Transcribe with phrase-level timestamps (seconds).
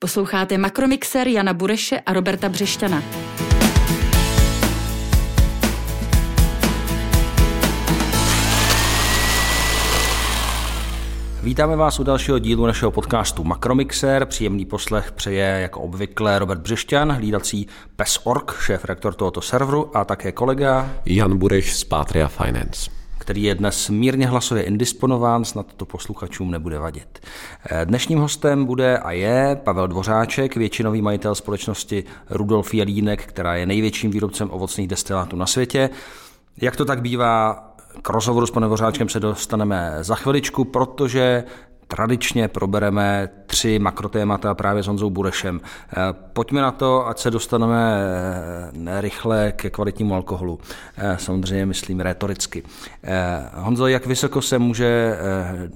[0.00, 3.02] Posloucháte Makromixer Jana Bureše a Roberta Břešťana.
[11.42, 14.26] Vítáme vás u dalšího dílu našeho podcastu Makromixer.
[14.26, 20.32] Příjemný poslech přeje jako obvykle Robert Břešťan, hlídací PES.org, šéf rektor tohoto serveru a také
[20.32, 22.97] kolega Jan Bureš z Patria Finance
[23.28, 27.18] který je dnes mírně hlasově indisponován, snad to posluchačům nebude vadit.
[27.84, 34.10] Dnešním hostem bude a je Pavel Dvořáček, většinový majitel společnosti Rudolf Jelínek, která je největším
[34.10, 35.90] výrobcem ovocných destilátů na světě.
[36.62, 37.64] Jak to tak bývá,
[38.02, 41.44] k rozhovoru s panem Dvořáčkem se dostaneme za chviličku, protože
[41.88, 45.60] tradičně probereme tři makrotémata právě s Honzou Burešem.
[45.90, 45.96] Eh,
[46.32, 48.00] pojďme na to, ať se dostaneme
[48.88, 50.58] eh, rychle ke kvalitnímu alkoholu.
[50.96, 52.62] Eh, samozřejmě myslím retoricky.
[53.54, 55.18] Honzo, jak vysoko se může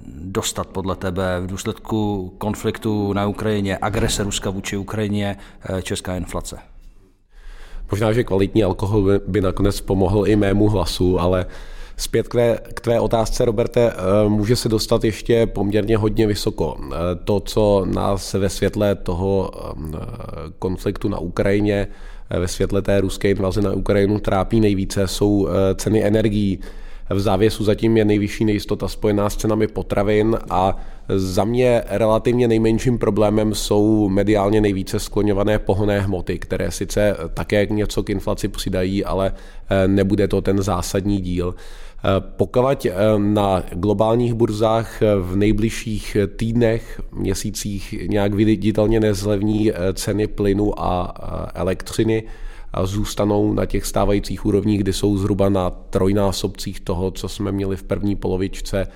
[0.06, 5.36] dostat podle tebe v důsledku konfliktu na Ukrajině, agrese Ruska vůči Ukrajině,
[5.82, 6.58] česká inflace?
[7.90, 11.46] Možná, že kvalitní alkohol by nakonec pomohl i mému hlasu, ale
[11.96, 16.76] Zpět k tvé, k tvé otázce, Roberte, eh, může se dostat ještě poměrně hodně vysoko.
[16.80, 19.98] Eh, to, co nás ve světle toho eh,
[20.58, 21.88] konfliktu na Ukrajině,
[22.30, 26.60] ve světle té ruské invaze na Ukrajinu trápí nejvíce, jsou ceny energií.
[27.10, 30.76] V závěsu zatím je nejvyšší nejistota spojená s cenami potravin a
[31.16, 38.02] za mě relativně nejmenším problémem jsou mediálně nejvíce skloňované pohonné hmoty, které sice také něco
[38.02, 39.32] k inflaci přidají, ale
[39.86, 41.54] nebude to ten zásadní díl.
[42.18, 50.26] Pokud eh, na globálních burzách eh, v nejbližších týdnech, měsících nějak viditelně nezlevní eh, ceny
[50.26, 51.14] plynu a
[51.54, 52.22] elektřiny,
[52.82, 57.82] zůstanou na těch stávajících úrovních, kdy jsou zhruba na trojnásobcích toho, co jsme měli v
[57.82, 58.86] první polovičce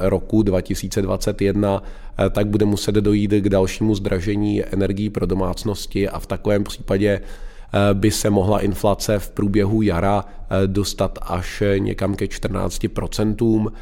[0.00, 1.82] roku 2021,
[2.30, 7.20] tak bude muset dojít k dalšímu zdražení energií pro domácnosti a v takovém případě
[7.72, 13.72] Eh, by se mohla inflace v průběhu jara eh, dostat až někam ke 14% eh,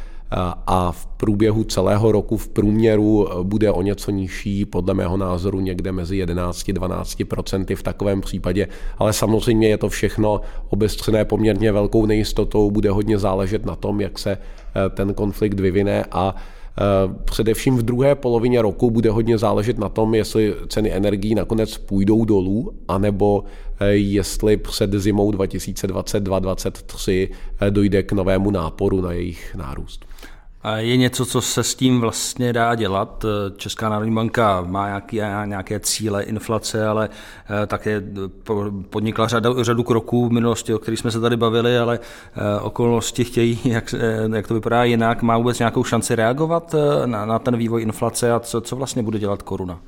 [0.67, 5.93] a v průběhu celého roku v průměru bude o něco nižší, podle mého názoru někde
[5.93, 8.69] mezi 11-12% v takovém případě.
[8.99, 14.19] Ale samozřejmě je to všechno obestřené poměrně velkou nejistotou, bude hodně záležet na tom, jak
[14.19, 14.39] se
[14.95, 16.35] ten konflikt vyvine a
[16.81, 21.79] Eh, především v druhé polovině roku bude hodně záležet na tom, jestli ceny energií nakonec
[21.79, 23.45] půjdou dolů, anebo
[23.81, 27.29] eh, jestli před zimou 2022-2023
[27.61, 30.07] eh, dojde k novému náporu na jejich nárůst.
[30.75, 33.25] Je něco, co se s tím vlastně dá dělat?
[33.57, 37.09] Česká národní banka má nějaké, nějaké cíle inflace, ale
[37.63, 38.03] eh, také
[38.91, 43.25] podnikla řadu, řadu kroků v minulosti, o kterých jsme se tady bavili, ale eh, okolnosti
[43.25, 45.23] chtějí, jak, eh, jak to vypadá jinak.
[45.23, 46.75] Má vůbec nějakou šanci reagovat
[47.07, 49.81] na, na ten vývoj inflace a co, co vlastně bude dělat koruna?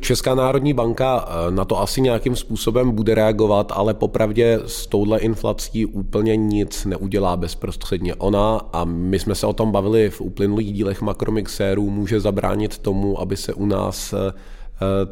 [0.00, 5.18] Česká národní banka eh, na to asi nějakým způsobem bude reagovat, ale popravdě s touhle
[5.18, 8.14] inflací úplně nic neudělá bezprostředně.
[8.14, 13.20] Ona, a my jsme se o tom bavili v uplynulých dílech makromixérů, může zabránit tomu,
[13.20, 14.32] aby se u nás eh,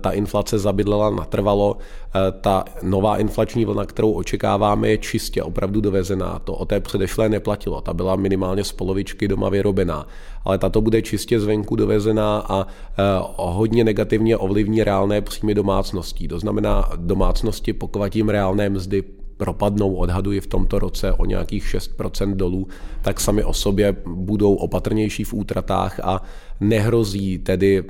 [0.00, 1.76] ta inflace zabydlela natrvalo.
[2.14, 6.38] Eh, ta nová inflační vlna, kterou očekáváme, je čistě opravdu dovezená.
[6.44, 7.80] To o té předešlé neplatilo.
[7.80, 10.06] Ta byla minimálně z polovičky doma vyrobená.
[10.44, 13.02] Ale tato bude čistě zvenku dovezená a eh,
[13.36, 16.28] hodně negativně ovlivní reálné příjmy domácností.
[16.28, 19.04] To znamená domácnosti, pokud jim reálné mzdy
[19.40, 22.68] propadnou, odhaduji v tomto roce o nějakých 6% dolů,
[23.02, 26.22] tak sami o sobě budou opatrnější v útratách a
[26.60, 27.84] nehrozí tedy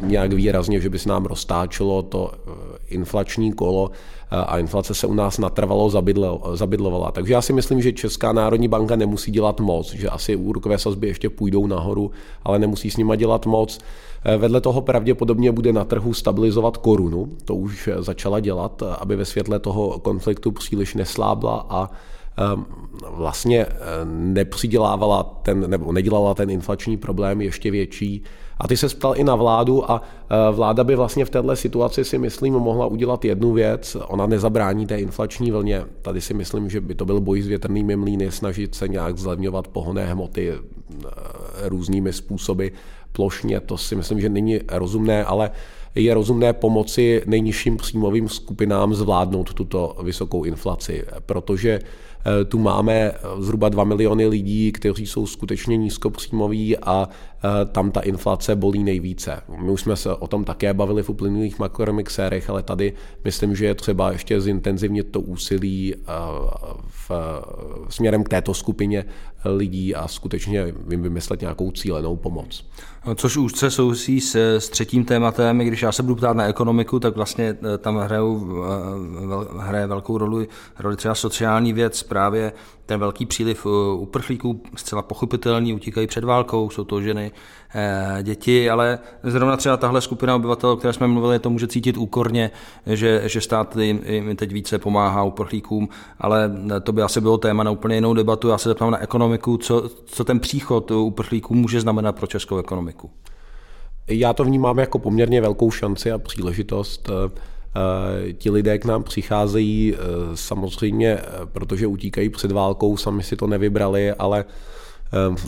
[0.00, 2.50] nějak výrazně, že by se nám roztáčelo to eh,
[2.88, 5.90] inflační kolo eh, a inflace se u nás natrvalo
[6.54, 7.12] zabydlovala.
[7.12, 11.06] Takže já si myslím, že Česká národní banka nemusí dělat moc, že asi úrokové sazby
[11.06, 12.10] ještě půjdou nahoru,
[12.44, 13.78] ale nemusí s nima dělat moc.
[14.24, 19.24] Eh, vedle toho pravděpodobně bude na trhu stabilizovat korunu, to už začala dělat, aby ve
[19.24, 21.90] světle toho konfliktu příliš neslábla a
[23.10, 23.66] vlastně
[24.04, 28.22] nepřidělávala ten, nebo nedělala ten inflační problém ještě větší.
[28.58, 32.04] A ty se ptal i na vládu a e, vláda by vlastně v této situaci
[32.04, 33.96] si myslím mohla udělat jednu věc.
[34.06, 35.84] Ona nezabrání té inflační vlně.
[36.02, 39.68] Tady si myslím, že by to byl boj s větrnými mlýny, snažit se nějak zlevňovat
[39.68, 40.58] pohonné hmoty e,
[41.68, 42.66] různými způsoby
[43.12, 43.60] plošně.
[43.60, 45.50] To si myslím, že není rozumné, ale
[45.94, 52.09] je rozumné pomoci nejnižším příjmovým skupinám zvládnout tuto vysokou inflaci, protože Eh,
[52.44, 57.29] tu máme eh, zhruba 2 miliony lidí, kteří jsou skutečně nízkopříjmoví a eh,
[57.72, 59.42] tam ta inflace bolí nejvíce.
[59.58, 62.92] My už jsme se o tom také bavili v uplynulých makromixérech, ale tady
[63.24, 65.94] myslím, že je třeba ještě zintenzivnit to úsilí
[66.86, 67.10] v,
[67.88, 69.04] směrem k této skupině
[69.44, 72.70] lidí a skutečně vím vymyslet nějakou cílenou pomoc.
[73.14, 77.16] Což úzce souvisí s, s třetím tématem, když já se budu ptát na ekonomiku, tak
[77.16, 78.64] vlastně tam hrajou,
[79.58, 80.48] hraje velkou roli,
[80.78, 82.52] roli třeba sociální věc, právě
[82.90, 83.66] ten velký příliv
[83.96, 87.32] uprchlíků, zcela pochopitelný, utíkají před válkou, jsou to ženy,
[88.22, 92.50] děti, ale zrovna třeba tahle skupina obyvatel, o které jsme mluvili, to může cítit úkorně,
[92.86, 95.88] že, že stát jim, jim teď více pomáhá uprchlíkům,
[96.18, 96.52] ale
[96.82, 98.48] to by asi bylo téma na úplně jinou debatu.
[98.48, 103.10] Já se zeptám na ekonomiku, co, co ten příchod uprchlíků může znamenat pro českou ekonomiku.
[104.08, 107.10] Já to vnímám jako poměrně velkou šanci a příležitost.
[107.74, 109.98] Eh, eh, ti lidé k nám přicházejí eh,
[110.34, 111.18] samozřejmě,
[111.52, 114.44] protože utíkají před válkou, sami si to nevybrali, ale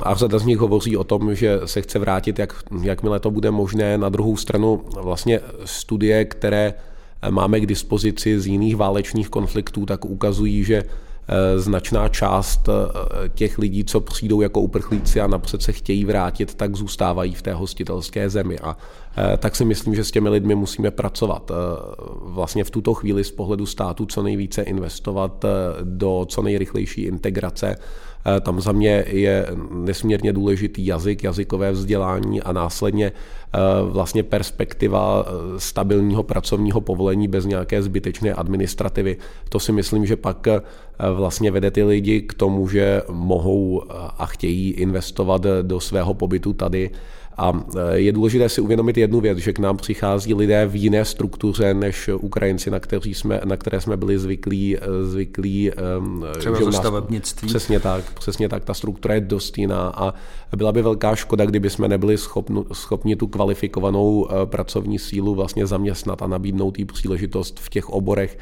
[0.03, 3.51] a řada z nich hovoří o tom, že se chce vrátit, jak, jakmile to bude
[3.51, 3.99] možné.
[3.99, 6.75] Na druhou stranu vlastně studie, které
[7.31, 10.89] máme k dispozici z jiných válečných konfliktů, tak ukazují, že Eh,
[11.57, 16.77] značná část eh, těch lidí, co přijdou jako uprchlíci a napřed se chtějí vrátit, tak
[16.77, 18.59] zůstávají v té hostitelské zemi.
[18.59, 18.77] A
[19.17, 21.51] eh, tak si myslím, že s těmi lidmi musíme pracovat.
[22.23, 25.45] Vlastně v tuto chvíli z pohledu státu co nejvíce investovat
[25.83, 27.77] do co nejrychlejší integrace
[28.27, 33.42] Eh, tam za mě je nesmírně důležitý jazyk, jazykové vzdělání a následně eh,
[33.85, 39.17] vlastně perspektiva eh, stabilního pracovního povolení bez nějaké zbytečné administrativy.
[39.49, 40.49] To si myslím, že pak
[41.15, 43.83] vlastně vede ty lidi k tomu, že mohou
[44.19, 46.91] a chtějí investovat do svého pobytu tady
[47.43, 51.05] a e, je důležité si uvědomit jednu věc, že k nám přichází lidé v jiné
[51.05, 54.77] struktuře než Ukrajinci, na, kteří jsme, na které jsme byli zvyklí.
[54.77, 55.71] E, zvyklí
[56.39, 57.49] Třeba ze stavebnictví.
[57.49, 58.65] Přesně tak, přesně tak.
[58.65, 60.15] Ta struktura je dost jiná a
[60.57, 65.67] byla by velká škoda, kdyby jsme nebyli schopni, schopni tu kvalifikovanou e, pracovní sílu vlastně
[65.67, 68.39] zaměstnat a nabídnout jí příležitost v těch oborech,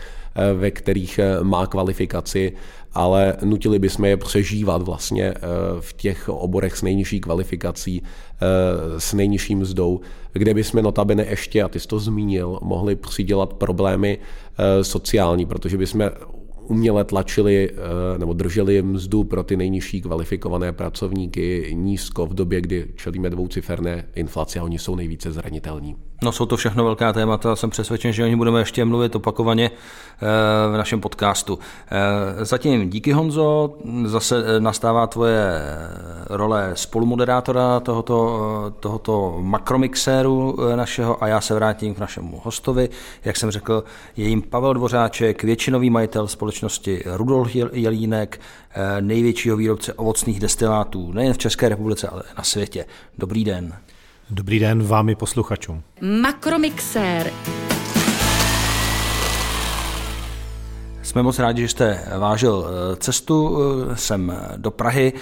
[0.54, 2.52] ve kterých má kvalifikaci
[2.94, 5.34] ale nutili bychom je přežívat vlastně
[5.80, 8.02] v těch oborech s nejnižší kvalifikací,
[8.98, 10.00] s nejnižší mzdou,
[10.32, 15.76] kde bychom notabene ještě, a ty jsi to zmínil, mohli přidělat problémy eh, sociální, protože
[15.76, 16.10] bychom
[16.70, 17.70] uměle tlačili
[18.18, 24.58] nebo drželi mzdu pro ty nejnižší kvalifikované pracovníky nízko v době, kdy čelíme dvouciferné inflaci
[24.58, 25.96] a oni jsou nejvíce zranitelní.
[26.22, 29.70] No jsou to všechno velká témata, jsem přesvědčen, že o nich budeme ještě mluvit opakovaně
[29.70, 30.26] eh,
[30.72, 31.58] v našem podcastu.
[31.90, 33.74] Eh, zatím díky Honzo,
[34.04, 35.62] zase eh, nastává tvoje
[36.30, 42.88] role spolumoderátora tohoto, tohoto makromixéru našeho a já se vrátím k našemu hostovi.
[43.24, 43.84] Jak jsem řekl,
[44.16, 46.59] je jim Pavel Dvořáček, většinový majitel společnosti
[47.06, 48.40] Rudolf Jelínek,
[49.00, 52.86] největšího výrobce ovocných destilátů nejen v České republice, ale na světě.
[53.18, 53.72] Dobrý den.
[54.30, 55.82] Dobrý den vám i posluchačům.
[56.22, 57.32] Makromixér.
[61.02, 65.12] Jsme moc rádi, že jste vážil eh, cestu eh, sem do Prahy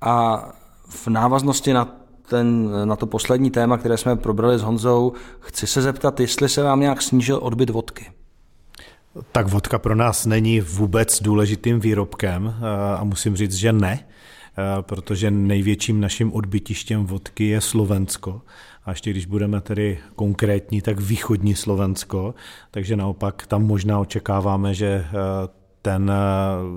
[0.00, 0.44] a
[0.88, 1.88] v návaznosti na
[2.28, 6.62] ten, na to poslední téma, které jsme probrali s Honzou, chci se zeptat, jestli se
[6.62, 8.06] vám nějak snížil odbyt vodky.
[9.32, 14.00] Tak vodka pro nás není vůbec důležitým výrobkem eh, a musím říct, že ne.
[14.58, 18.42] Eh, protože největším naším odbytištěm vodky je Slovensko.
[18.84, 22.34] A ještě když budeme tedy konkrétní, tak východní Slovensko,
[22.70, 25.08] takže naopak tam možná očekáváme, že eh,
[25.82, 26.12] ten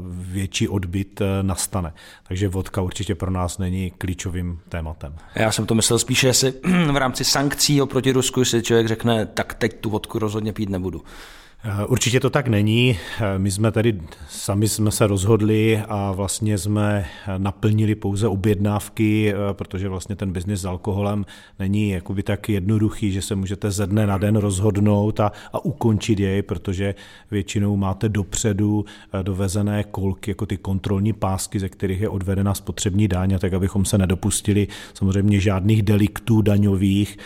[0.10, 1.94] větší odbyt nastane.
[2.28, 5.16] Takže vodka určitě pro nás není klíčovým tématem.
[5.36, 6.52] Já jsem to myslel spíše, jestli
[6.92, 11.04] v rámci sankcí oproti Rusku si člověk řekne, tak teď tu vodku rozhodně pít nebudu.
[11.68, 12.98] Eh, určitě to tak není.
[13.20, 17.06] Eh, my jsme tady sami jsme se rozhodli a vlastně jsme
[17.38, 21.26] naplnili pouze objednávky, eh, protože vlastně ten biznis s alkoholem
[21.60, 26.20] není jakoby tak jednoduchý, že se můžete ze dne na den rozhodnout a, a ukončit
[26.20, 26.96] jej, protože
[27.32, 28.86] většinou máte dopředu
[29.22, 33.98] dovezené kolky, jako ty kontrolní pásky, ze kterých je odvedena spotřební daň, tak abychom se
[33.98, 37.18] nedopustili samozřejmě žádných deliktů daňových,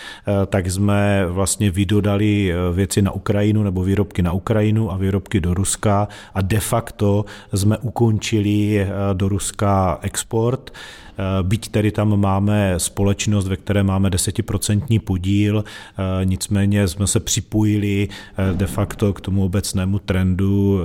[0.48, 5.54] tak jsme vlastně vydodali věci na Ukrajinu nebo výrobky na na Ukrajinu a výrobky do
[5.54, 10.70] Ruska a de facto jsme ukončili eh, do Ruska export.
[10.70, 17.20] Eh, byť tedy tam máme společnost, ve které máme desetiprocentní podíl, eh, nicméně jsme se
[17.20, 18.08] připojili
[18.54, 20.80] de facto k tomu obecnému trendu,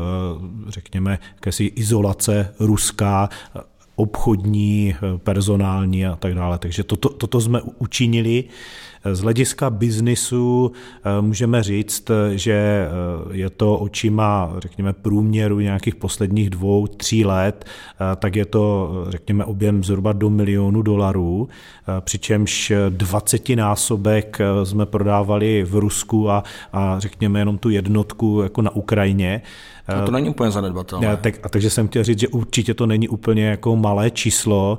[0.69, 3.29] řekněme, jakési izolace ruská,
[3.97, 6.59] obchodní, personální a tak dále.
[6.59, 8.45] Takže toto, toto jsme učinili.
[9.13, 10.73] Z hlediska biznisu
[11.05, 12.89] eh, můžeme říct, že eh,
[13.37, 19.45] je to očima, řekněme, průměru nějakých posledních dvou, tří let, eh, tak je to, řekněme,
[19.45, 21.49] objem zhruba do milionu dolarů,
[22.01, 28.71] přičemž 20 násobek jsme prodávali v Rusku a, a řekněme jenom tu jednotku jako na
[28.71, 29.43] Ukrajině.
[29.89, 31.17] No to není úplně zanedbatelné.
[31.17, 34.79] Tak, a takže jsem chtěl říct, že určitě to není úplně jako malé číslo.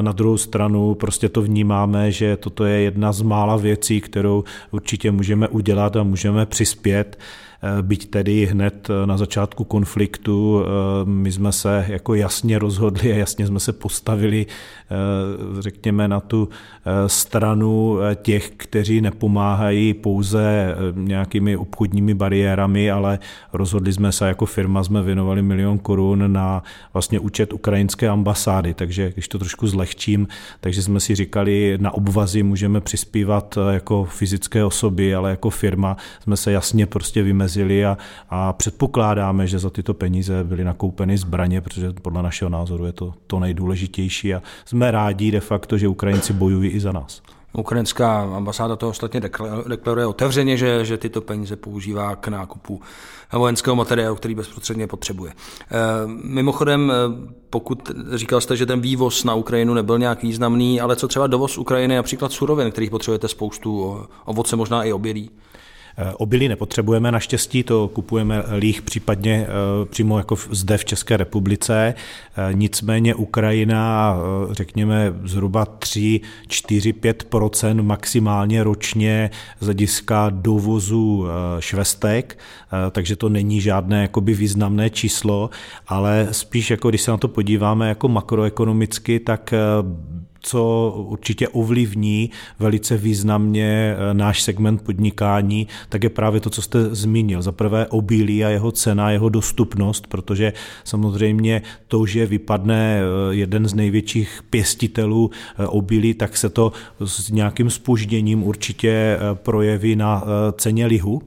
[0.00, 4.44] Na druhou stranu prostě to vnímáme, že toto je jedna z mála mála věcí, kterou
[4.70, 7.18] určitě můžeme udělat a můžeme přispět.
[7.64, 10.68] Eh, byť tedy hned eh, na začátku konfliktu eh,
[11.04, 14.46] my jsme se jako jasně rozhodli a jasně jsme se postavili,
[15.58, 16.48] řekněme, na tu
[17.06, 23.18] stranu těch, kteří nepomáhají pouze nějakými obchodními bariérami, ale
[23.52, 29.12] rozhodli jsme se jako firma, jsme věnovali milion korun na vlastně účet ukrajinské ambasády, takže
[29.12, 30.28] když to trošku zlehčím,
[30.60, 36.36] takže jsme si říkali, na obvazy můžeme přispívat jako fyzické osoby, ale jako firma jsme
[36.36, 37.98] se jasně prostě vymezili vymezili a,
[38.30, 43.14] a předpokládáme, že za tyto peníze byly nakoupeny zbraně, protože podle našeho názoru je to
[43.26, 47.22] to nejdůležitější a jsme rádi de facto, že Ukrajinci bojují i za nás.
[47.52, 49.20] Ukrajinská ambasáda to ostatně
[49.68, 52.80] deklaruje otevřeně, že, že tyto peníze používá k nákupu
[53.32, 55.32] vojenského materiálu, který bezprostředně potřebuje.
[55.32, 55.76] Eh,
[56.24, 56.94] mimochodem, eh,
[57.50, 61.58] pokud říkal jste, že ten vývoz na Ukrajinu nebyl nějak významný, ale co třeba dovoz
[61.58, 65.30] Ukrajiny, například surovin, kterých potřebujete spoustu, ovoce možná i obědí?
[65.96, 71.94] Eh, obilí nepotřebujeme naštěstí, to kupujeme líh případně eh, přímo jako zde v České republice.
[72.36, 74.16] Eh, nicméně Ukrajina,
[74.50, 81.26] řekněme, zhruba 3, 4, 5% maximálně ročně z hlediska dovozu
[81.58, 82.38] švestek,
[82.90, 85.50] takže to není žádné jakoby významné číslo,
[85.88, 89.54] ale spíš jako když se na to podíváme jako makroekonomicky, tak
[90.44, 96.94] co určitě ovlivní velice významně eh, náš segment podnikání, tak je právě to, co jste
[96.94, 97.42] zmínil.
[97.42, 100.52] Za prvé obilí a jeho cena, jeho dostupnost, protože
[100.84, 106.72] samozřejmě to, že vypadne eh, jeden z největších pěstitelů eh, obilí, tak se to
[107.04, 110.24] s nějakým spožděním určitě projeví na
[110.56, 111.22] ceně lihu.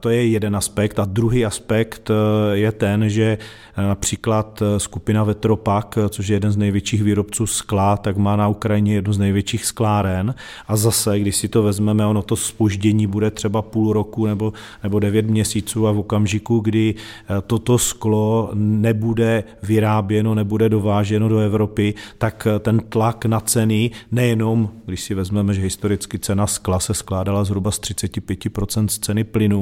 [0.00, 0.98] To je jeden aspekt.
[0.98, 2.10] A druhý aspekt
[2.52, 3.38] je ten, že
[3.76, 8.48] Například eh, skupina Vetropak, eh, což je jeden z největších výrobců skla, tak má na
[8.48, 10.34] Ukrajině jednu z největších skláren.
[10.68, 14.52] A zase, když si to vezmeme, ono to spoždění bude třeba půl roku nebo,
[14.82, 21.38] nebo devět měsíců a v okamžiku, kdy eh, toto sklo nebude vyráběno, nebude dováženo do
[21.38, 26.94] Evropy, tak ten tlak na ceny, nejenom, když si vezmeme, že historicky cena skla se
[26.94, 29.61] skládala zhruba z 35% z ceny plynu,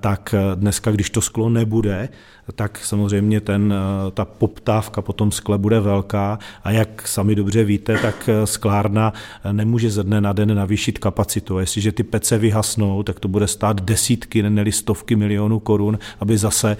[0.00, 2.08] tak dneska, když to sklo nebude,
[2.54, 7.64] tak samozřejmě ten, eh, ta poptávka po tom skle bude velká a jak sami dobře
[7.64, 9.12] víte, tak eh, sklárna
[9.44, 11.58] eh, nemůže ze dne na den navýšit kapacitu.
[11.58, 16.76] Jestliže ty pece vyhasnou, tak to bude stát desítky, ne stovky milionů korun, aby zase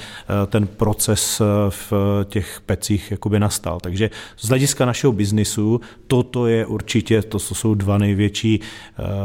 [0.47, 1.93] ten proces v
[2.25, 3.81] těch pecích jakoby nastal.
[3.81, 8.61] Takže z hlediska našeho biznisu toto je určitě, to jsou dva největší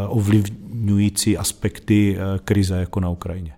[0.07, 3.52] ovlivňující aspekty krize jako na Ukrajině.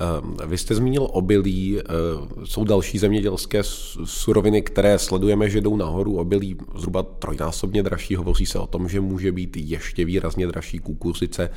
[0.00, 3.62] Ehm, vy jste zmínil obilí, ehm, jsou další zemědělské
[4.04, 6.16] suroviny, které sledujeme, že jdou nahoru.
[6.16, 11.50] Obilí zhruba trojnásobně dražší, hovoří se o tom, že může být ještě výrazně dražší kukuřice,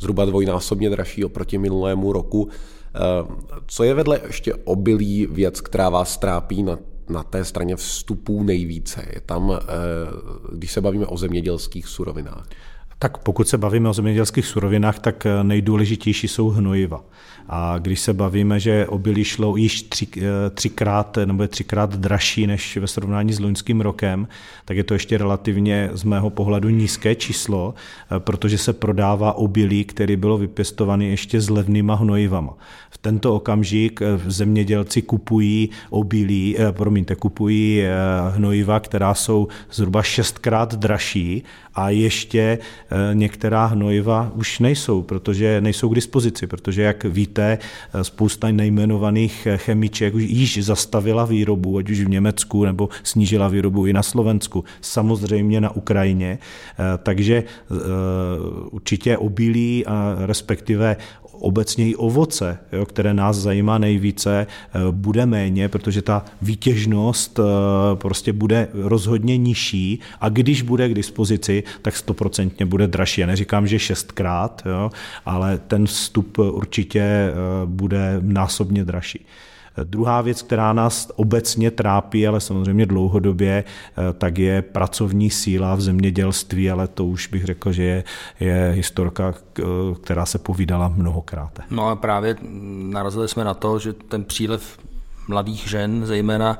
[0.00, 2.48] zhruba dvojnásobně dražší oproti minulému roku.
[2.94, 3.36] Ehm,
[3.66, 9.04] co je vedle ještě obilí věc, která vás trápí na na té straně vstupů nejvíce?
[9.14, 9.58] Je tam,
[10.52, 12.48] když se bavíme o zemědělských surovinách?
[12.98, 17.04] Tak pokud se bavíme o zemědělských surovinách, tak nejdůležitější jsou hnojiva.
[17.48, 22.46] A když se bavíme, že obilí šlo již tři, eh, třikrát nebo je třikrát dražší
[22.46, 24.28] než ve srovnání s loňským rokem,
[24.64, 29.84] tak je to ještě relativně z mého pohledu nízké číslo, eh, protože se prodává obilí,
[29.84, 32.56] který bylo vypěstovaný ještě s levnýma hnojivama.
[32.90, 37.82] V tento okamžik eh, zemědělci kupují obilí, promiňte, kupují
[38.30, 41.42] hnojiva, která jsou zhruba šestkrát dražší
[41.74, 42.58] a ještě
[43.12, 47.58] některá hnojiva už nejsou, protože nejsou k dispozici, protože jak víte, víte,
[48.02, 54.02] spousta nejmenovaných chemiček již zastavila výrobu, ať už v Německu nebo snížila výrobu i na
[54.02, 56.38] Slovensku, samozřejmě na Ukrajině.
[57.02, 57.74] Takže eh,
[58.70, 60.96] určitě obilí a respektive
[61.40, 67.42] obecně i ovoce, jo, které nás zajímá nejvíce, eh, bude méně, protože ta výtěžnost eh,
[67.94, 73.20] prostě bude rozhodně nižší a když bude k dispozici, tak stoprocentně bude dražší.
[73.20, 74.90] Já neříkám, že šestkrát, jo,
[75.26, 77.34] ale ten vstup určitě eh,
[77.66, 79.26] bude násobně dražší.
[79.84, 85.80] Druhá věc, která nás obecně trápí, ale samozřejmě dlouhodobě, eh, tak je pracovní síla v
[85.80, 88.04] zemědělství, ale to už bych řekl, že je,
[88.40, 89.34] je historka,
[90.02, 91.58] která se povídala mnohokrát.
[91.70, 92.36] No a právě
[92.90, 94.78] narazili jsme na to, že ten přílev
[95.28, 96.58] mladých žen, zejména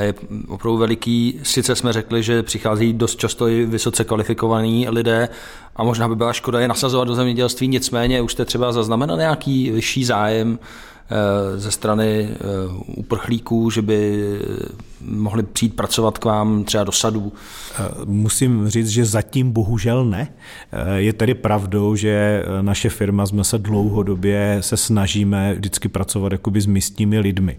[0.00, 0.14] je
[0.48, 1.40] opravdu veliký.
[1.42, 5.28] Sice jsme řekli, že přichází dost často i vysoce kvalifikovaní lidé
[5.76, 9.70] a možná by byla škoda je nasazovat do zemědělství, nicméně už jste třeba zaznamenal nějaký
[9.70, 10.58] vyšší zájem
[11.56, 12.28] ze strany
[12.86, 14.22] uprchlíků, že by
[15.00, 17.32] mohli přijít pracovat k vám třeba do sadů?
[18.04, 20.28] Musím říct, že zatím bohužel ne.
[20.96, 26.66] Je tedy pravdou, že naše firma jsme se dlouhodobě se snažíme vždycky pracovat jakoby s
[26.66, 27.58] místními lidmi,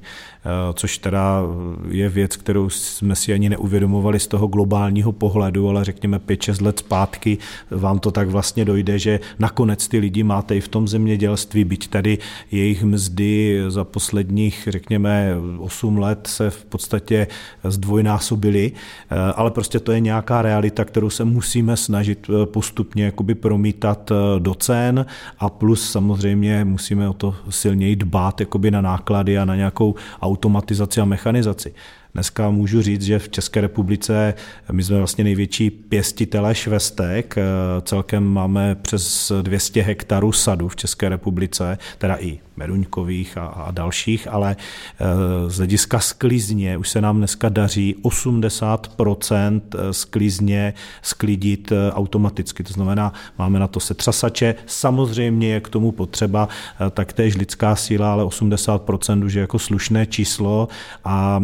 [0.73, 1.41] což teda
[1.89, 6.79] je věc, kterou jsme si ani neuvědomovali z toho globálního pohledu, ale řekněme 5-6 let
[6.79, 7.37] zpátky
[7.71, 11.87] vám to tak vlastně dojde, že nakonec ty lidi máte i v tom zemědělství, byť
[11.87, 12.17] tady
[12.51, 13.34] jejich mzdy
[13.67, 17.27] za posledních, řekněme, 8 let se v podstatě
[17.63, 23.35] zdvojnásobily, eh, ale prostě to je nějaká realita, kterou se musíme snažit eh, postupně jakoby
[23.35, 25.05] promítat eh, do cen
[25.39, 31.01] a plus samozřejmě musíme o to silněji dbát jakoby na náklady a na nějakou automatizaci
[31.01, 31.73] a mechanizaci.
[32.13, 34.33] Dneska můžu říct, že v České republice
[34.71, 37.35] my jsme vlastně největší pěstitelé švestek.
[37.81, 44.27] Celkem máme přes 200 hektarů sadu v České republice, teda i Meruňkových a, a dalších,
[44.31, 52.63] ale e, z hlediska sklizně už se nám dneska daří 80% sklizně sklidit e, automaticky.
[52.63, 56.49] To znamená, máme na to setřasače, samozřejmě je k tomu potřeba
[56.91, 60.67] taktéž lidská síla, ale 80% už je jako slušné číslo
[61.05, 61.43] a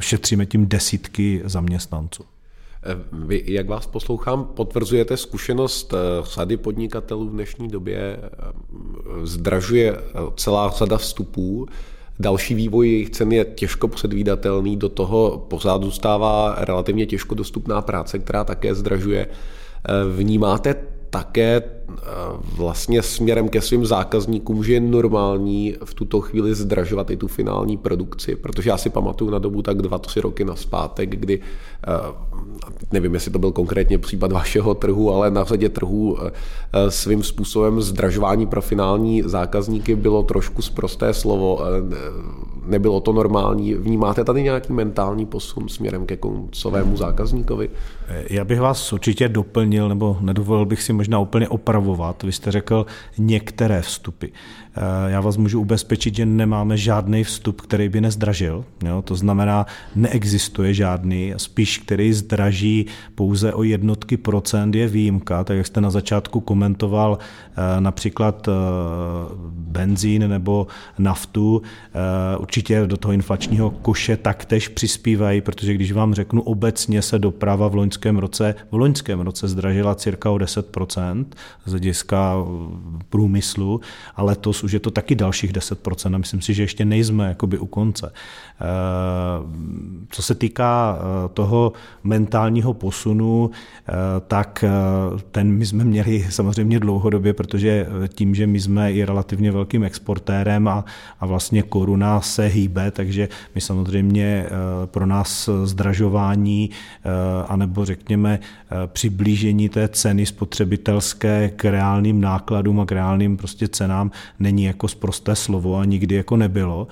[0.00, 2.35] šetříme tím desítky zaměstnanců.
[3.12, 8.18] Vy, jak vás poslouchám, potvrzujete zkušenost sady podnikatelů v dnešní době,
[9.22, 9.96] zdražuje
[10.36, 11.66] celá řada vstupů,
[12.20, 18.18] Další vývoj jejich cen je těžko předvídatelný, do toho pořád zůstává relativně těžko dostupná práce,
[18.18, 19.28] která také zdražuje.
[20.16, 20.74] Vnímáte
[21.10, 21.92] také eh,
[22.56, 27.76] vlastně směrem ke svým zákazníkům, že je normální v tuto chvíli zdražovat i tu finální
[27.76, 31.90] produkci, protože já si pamatuju na dobu tak dva, tři roky na zpátek, kdy eh,
[32.92, 37.80] nevím, jestli to byl konkrétně případ vašeho trhu, ale na řadě trhů eh, svým způsobem
[37.80, 41.60] zdražování pro finální zákazníky bylo trošku zprosté slovo,
[42.66, 43.74] nebylo to normální.
[43.74, 47.70] Vnímáte tady nějaký mentální posun směrem ke koncovému zákazníkovi?
[48.08, 52.22] Já bych vás určitě doplnil, nebo nedovolil bych si možná úplně opravovat.
[52.22, 52.86] Vy jste řekl
[53.18, 54.26] některé vstupy.
[54.76, 58.64] Eh, já vás můžu ubezpečit, že nemáme žádný vstup, který by nezdražil.
[58.84, 59.02] Jo?
[59.02, 65.66] To znamená, neexistuje žádný, spíš který zdraží pouze o jednotky procent je výjimka, tak jak
[65.66, 68.52] jste na začátku komentoval eh, například eh,
[69.50, 70.66] benzín nebo
[70.98, 71.62] naftu,
[72.38, 77.74] určitě do toho inflačního koše taktéž přispívají, protože když vám řeknu obecně se doprava v
[77.74, 81.24] loňském roce, v loňském roce zdražila cirka o 10%
[81.66, 82.34] z hlediska
[83.08, 83.80] průmyslu,
[84.16, 87.58] a letos už je to taky dalších 10% a myslím si, že ještě nejsme jakoby
[87.58, 88.12] u konce.
[88.60, 91.72] Eh, co se týká eh, toho
[92.04, 93.50] mentálního posunu,
[93.88, 93.92] eh,
[94.28, 94.64] tak
[95.30, 100.68] ten my jsme měli samozřejmě dlouhodobě, protože tím, že my jsme i relativně velkým exportérem
[100.68, 100.84] a,
[101.20, 104.46] a vlastně koruna se hýbe, takže my samozřejmě
[104.86, 106.70] pro nás zdražování
[107.48, 108.38] anebo řekněme
[108.86, 115.36] přiblížení té ceny spotřebitelské k reálným nákladům a k reálným prostě cenám není jako zprosté
[115.36, 116.88] slovo a nikdy jako nebylo.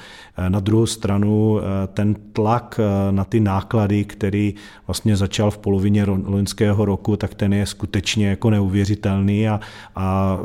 [0.49, 1.61] Na druhou stranu
[1.95, 2.81] ten tlak
[3.11, 4.55] na ty náklady, který
[4.87, 9.61] vlastně začal v polovině loňského roku, tak ten je skutečně jako neuvěřitelný a,
[9.97, 10.39] a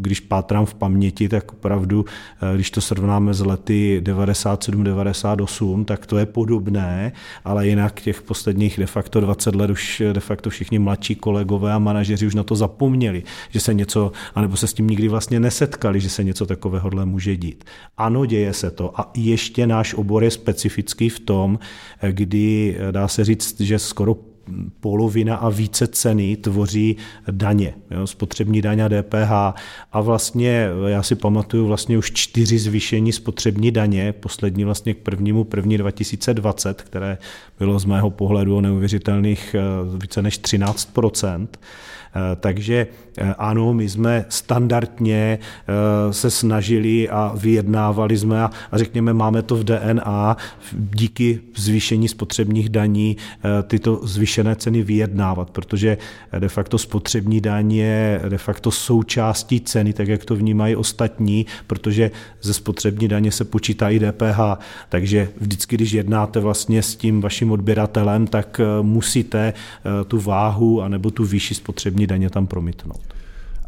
[0.00, 2.04] když pátrám v paměti, tak opravdu,
[2.54, 7.12] když to srovnáme s lety 97-98, tak to je podobné,
[7.44, 11.78] ale jinak těch posledních de facto 20 let už de facto všichni mladší kolegové a
[11.78, 16.00] manažeři už na to zapomněli, že se něco, anebo se s tím nikdy vlastně nesetkali,
[16.00, 17.64] že se něco takového může dít.
[17.96, 21.58] Ano, děje se to a ještě náš obor je specifický v tom,
[22.10, 24.16] kdy dá se říct, že skoro
[24.80, 26.96] polovina a více ceny tvoří
[27.30, 29.32] daně, jo, spotřební daň a DPH.
[29.92, 35.44] A vlastně já si pamatuju vlastně už čtyři zvýšení spotřební daně, poslední vlastně k prvnímu
[35.44, 37.18] první 2020, které
[37.58, 39.60] bylo z mého pohledu o neuvěřitelných eh,
[39.98, 41.48] více než 13 Eh,
[42.40, 42.86] takže
[43.18, 49.56] eh, ano, my jsme standardně eh, se snažili a vyjednávali jsme a, řekněme, máme to
[49.56, 50.36] v DNA
[50.72, 53.16] díky zvýšení spotřebních daní
[53.66, 55.98] tyto zvýšené ceny vyjednávat, protože
[56.38, 62.10] de facto spotřební daň je de facto součástí ceny, tak jak to vnímají ostatní, protože
[62.42, 64.40] ze spotřební daně se počítá i DPH,
[64.88, 69.52] takže vždycky, když jednáte vlastně s tím vaším odběratelem, tak musíte
[70.08, 73.00] tu váhu anebo tu výši spotřební spotřební daně tam promítnout.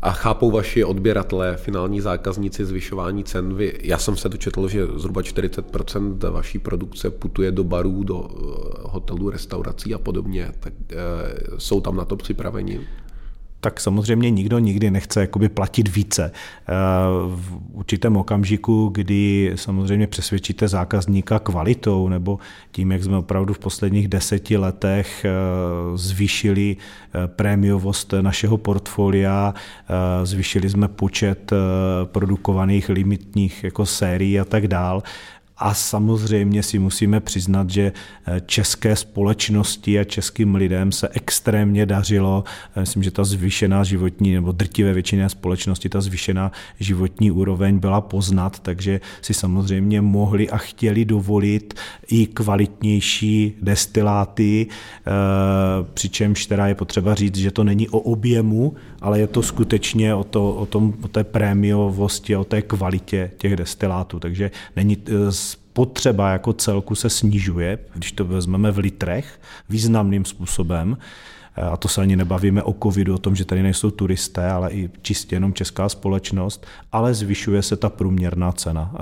[0.02, 3.54] A chápou vaši odběratelé, finální zákazníci zvyšování cen?
[3.54, 8.38] Vy, já jsem se dočetl, že zhruba 40% vaší produkce putuje do barů, do eh,
[8.82, 10.52] hotelů, restaurací a podobně.
[10.60, 10.96] Tak e,
[11.58, 12.80] jsou tam na to připraveni?
[13.66, 16.32] Tak samozřejmě nikdo nikdy nechce jakoby platit více.
[17.28, 22.38] V určitém okamžiku, kdy samozřejmě přesvědčíte zákazníka kvalitou nebo
[22.72, 25.26] tím, jak jsme opravdu v posledních deseti letech
[25.94, 26.76] zvýšili
[27.26, 29.54] prémiovost našeho portfolia,
[30.22, 31.52] zvýšili jsme počet
[32.04, 35.02] produkovaných limitních jako sérií a tak dál,
[35.58, 37.92] a samozřejmě si musíme přiznat, že
[38.26, 42.44] eh, české společnosti a českým lidem se extrémně dařilo.
[42.76, 48.00] Eh, myslím, že ta zvýšená životní, nebo drtivé většině společnosti, ta zvýšená životní úroveň byla
[48.00, 51.74] poznat, takže si samozřejmě mohli a chtěli dovolit
[52.08, 55.10] i kvalitnější destiláty, eh,
[55.94, 60.24] přičemž teda je potřeba říct, že to není o objemu, ale je to skutečně o,
[60.24, 64.18] to, o, tom, o té prémiovosti, o té kvalitě těch destilátů.
[64.18, 64.96] Takže není
[65.76, 70.96] spotřeba jako celku se snižuje, když to vezmeme v litrech, významným způsobem.
[71.56, 74.90] A to se ani nebavíme o covidu, o tom, že tady nejsou turisté, ale i
[75.02, 78.94] čistě jenom česká společnost, ale zvyšuje se ta průměrná cena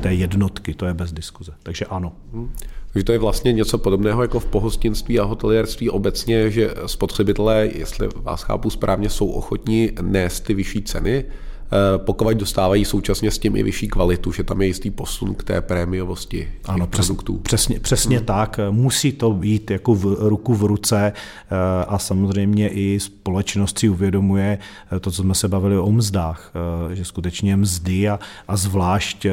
[0.00, 1.52] té jednotky, to je bez diskuze.
[1.62, 2.12] Takže ano.
[2.32, 2.50] Hmm.
[2.92, 8.08] Takže to je vlastně něco podobného jako v pohostinství a hotelierství obecně, že spotřebitelé, jestli
[8.16, 11.49] vás chápu správně, jsou ochotní nést ty vyšší ceny, Eh,
[11.96, 15.60] pokud dostávají současně s tím i vyšší kvalitu, že tam je jistý posun k té
[15.60, 17.38] prémiovosti ano, produktů.
[17.38, 18.26] Přesně, přesně hmm.
[18.26, 18.60] tak.
[18.70, 24.58] Musí to být jako v ruku v ruce eh, a samozřejmě i společnost si uvědomuje
[24.92, 26.52] eh, to, co jsme se bavili o mzdách,
[26.92, 29.26] že skutečně mzdy a, a zvlášť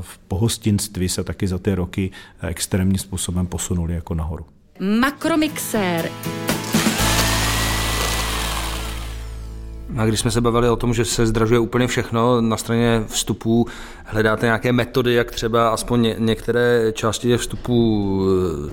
[0.00, 2.10] v pohostinství se taky za ty roky
[2.42, 4.46] extrémním způsobem posunuli jako nahoru.
[5.00, 6.10] Makromixér.
[9.96, 13.66] A když jsme se bavili o tom, že se zdražuje úplně všechno, na straně vstupů
[14.04, 18.22] hledáte nějaké metody, jak třeba aspoň ně, některé části těch vstupů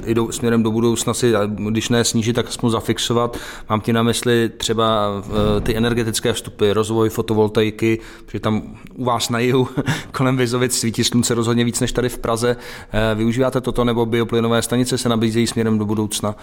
[0.03, 1.33] eh, jdou směrem do budoucna si,
[1.69, 3.37] když ne snížit, tak aspoň zafixovat.
[3.69, 5.09] Mám ti na mysli třeba
[5.57, 9.67] eh, ty energetické vstupy, rozvoj fotovoltaiky, protože tam u vás na jihu
[10.11, 12.57] kolem Vizovic svítí slunce rozhodně víc než tady v Praze.
[12.91, 16.35] Eh, využíváte toto nebo bioplynové stanice se nabízejí směrem do budoucna?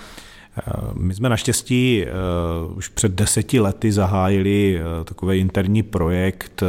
[0.94, 6.62] My jsme naštěstí uh, už před deseti lety zahájili uh, takový interní projekt,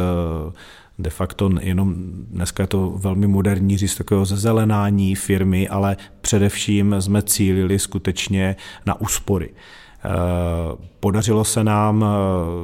[0.98, 1.94] de facto jenom
[2.30, 9.00] dneska je to velmi moderní říct takového zezelenání firmy, ale především jsme cílili skutečně na
[9.00, 9.50] úspory.
[11.04, 12.04] Podařilo se nám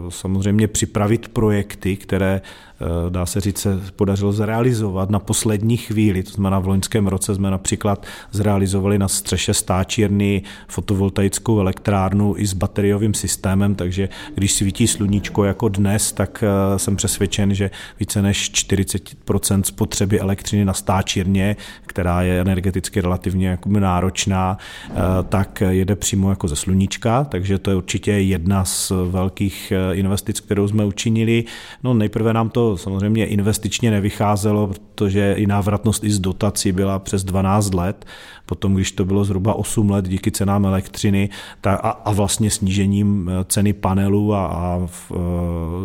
[0.09, 2.41] samozřejmě připravit projekty, které
[2.83, 6.23] Eh, dá se říct, se podařilo zrealizovat na poslední chvíli.
[6.23, 12.53] To znamená, v loňském roce jsme například zrealizovali na střeše stáčírny fotovoltaickou elektrárnu i s
[12.53, 18.51] bateriovým systémem, takže když svítí sluníčko jako dnes, tak eh, jsem přesvědčen, že více než
[18.53, 24.59] 40% spotřeby elektřiny na stáčírně, která je energeticky relativně náročná,
[24.91, 24.95] eh,
[25.29, 30.69] tak jede přímo jako ze sluníčka, takže to je určitě jedna z velkých investic, kterou
[30.69, 31.45] jsme učinili.
[31.85, 37.25] No nejprve nám to samozřejmě investičně nevycházelo, protože i návratnost i z dotací byla přes
[37.25, 38.07] 12 let.
[38.51, 41.29] Potom, když to bylo zhruba 8 let díky cenám elektřiny
[41.61, 45.17] ta, a, a vlastně snížením eh, ceny panelů a, a v, e,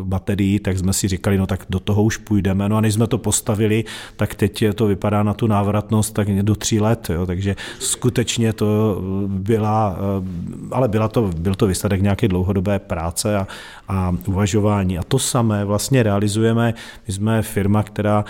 [0.04, 2.70] baterií, tak jsme si říkali, no tak do toho už půjdeme.
[2.70, 3.84] No a než jsme to postavili,
[4.16, 7.10] tak teď to vypadá na tu návratnost tak do tří let.
[7.14, 7.26] Jo.
[7.26, 13.48] Takže skutečně to byla, eh, ale byla to, byl to výsledek nějaké dlouhodobé práce a,
[13.88, 14.98] a uvažování.
[14.98, 16.74] A to samé vlastně realizujeme.
[17.08, 18.26] My jsme firma, která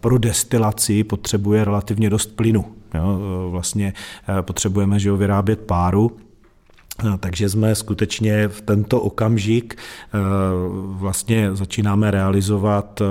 [0.00, 2.64] pro destilaci potřebuje relativně dost plynu.
[2.94, 3.18] Jo,
[3.50, 3.92] vlastně
[4.38, 6.16] eh, potřebujeme že jo, vyrábět páru,
[7.20, 10.18] takže jsme skutečně v tento okamžik eh,
[10.78, 13.04] vlastně začínáme realizovat eh,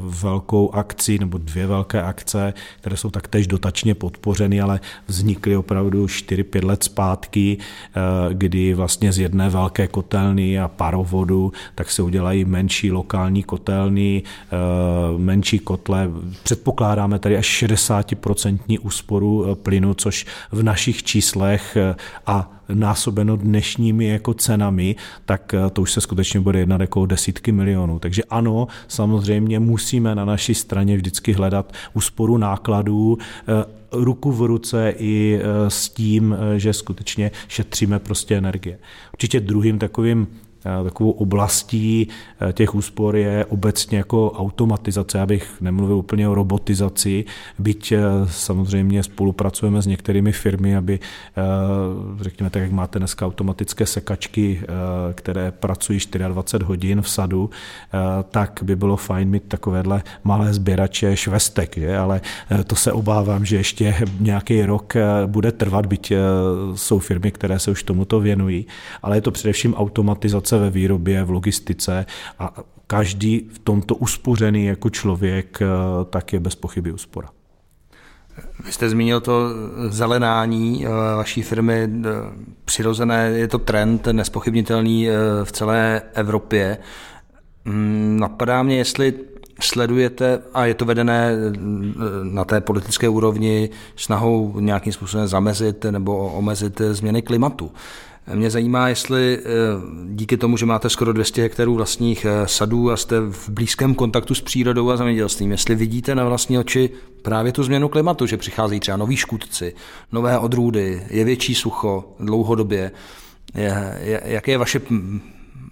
[0.00, 6.64] velkou akci nebo dvě velké akce, které jsou taktéž dotačně podpořeny, ale vznikly opravdu 4-5
[6.64, 12.92] let zpátky, eh, kdy vlastně z jedné velké kotelny a parovodu tak se udělají menší
[12.92, 14.22] lokální kotelny,
[15.16, 16.10] menší kotle.
[16.42, 21.76] Předpokládáme tady až 60% úsporu plynu, což v našich číslech
[22.26, 27.52] a násobeno dnešními jako cenami, tak eh, to už se skutečně bude jednat jako desítky
[27.52, 27.98] milionů.
[27.98, 34.94] Takže ano, samozřejmě musíme na naší straně vždycky hledat úsporu nákladů, eh, ruku v ruce
[34.98, 38.78] i eh, s tím, že skutečně šetříme prostě energie.
[39.12, 40.26] Určitě druhým takovým
[40.84, 42.08] Takovou oblastí
[42.40, 45.18] eh, těch úspor je obecně jako automatizace.
[45.18, 47.24] Já bych nemluvil úplně o robotizaci,
[47.58, 51.00] byť eh, samozřejmě spolupracujeme s některými firmy, aby,
[51.36, 51.42] eh,
[52.20, 54.60] řekněme tak, jak máte dneska automatické sekačky,
[55.14, 57.50] které pracují 24 hodin v sadu,
[58.30, 61.96] tak by bylo fajn mít takovéhle malé sběrače švestek, že?
[61.96, 62.20] ale
[62.66, 64.94] to se obávám, že ještě nějaký rok
[65.26, 66.12] bude trvat, byť
[66.74, 68.66] jsou firmy, které se už tomuto věnují,
[69.02, 72.06] ale je to především automatizace zase ve výrobě, v logistice
[72.38, 72.52] a
[72.86, 75.58] každý v tomto uspořený jako člověk,
[76.10, 77.28] tak je bez pochyby úspora.
[78.64, 79.48] Vy jste zmínil to
[79.88, 80.84] zelenání
[81.16, 81.88] vaší firmy,
[82.64, 85.08] přirozené, je to trend nespochybnitelný
[85.44, 86.78] v celé Evropě.
[87.64, 89.14] Mm, napadá mě, jestli
[89.60, 91.32] sledujete, a je to vedené
[92.22, 97.72] na té politické úrovni snahou nějakým způsobem zamezit nebo omezit změny klimatu.
[98.34, 99.42] Mě zajímá, jestli eh,
[100.08, 104.34] díky tomu, že máte skoro 200 hektarů vlastních eh, sadů a jste v blízkém kontaktu
[104.34, 106.90] s přírodou a zemědělstvím, jestli vidíte na vlastní oči
[107.22, 109.74] právě tu změnu klimatu, že přicházejí třeba noví škůdci,
[110.12, 112.90] nové odrůdy, je větší sucho dlouhodobě.
[114.24, 114.80] Jaké je vaše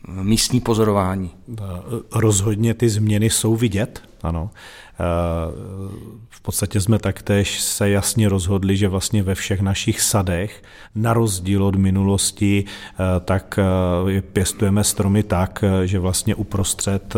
[0.08, 1.30] místní pozorování?
[2.14, 4.50] Rozhodně ty změny jsou vidět, ano.
[6.28, 10.62] V podstatě jsme taktéž se jasně rozhodli, že vlastně ve všech našich sadech,
[10.94, 12.64] na rozdíl od minulosti,
[13.24, 13.58] tak
[14.32, 17.14] pěstujeme stromy tak, že vlastně uprostřed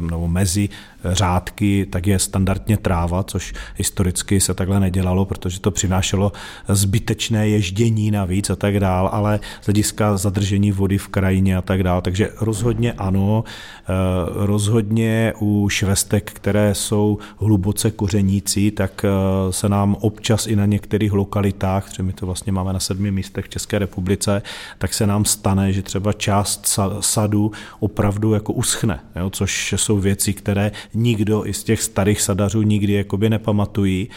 [0.00, 0.68] nebo mezi
[1.04, 6.32] řádky, tak je standardně tráva, což historicky se takhle nedělalo, protože to přinášelo
[6.68, 11.82] zbytečné ježdění navíc a tak dál, ale z hlediska zadržení vody v krajině a tak
[11.82, 12.00] dál.
[12.00, 13.92] Takže rozhodně ano, eh,
[14.34, 19.08] rozhodně u švestek, které jsou hluboce kořenící, tak eh,
[19.52, 23.44] se nám občas i na některých lokalitách, třeba my to vlastně máme na sedmi místech
[23.44, 24.42] v České republice,
[24.78, 30.32] tak se nám stane, že třeba část sadu opravdu jako uschne, jo, což jsou věci,
[30.32, 34.08] které nikdo i z těch starých sadařů nikdy jakoby nepamatují.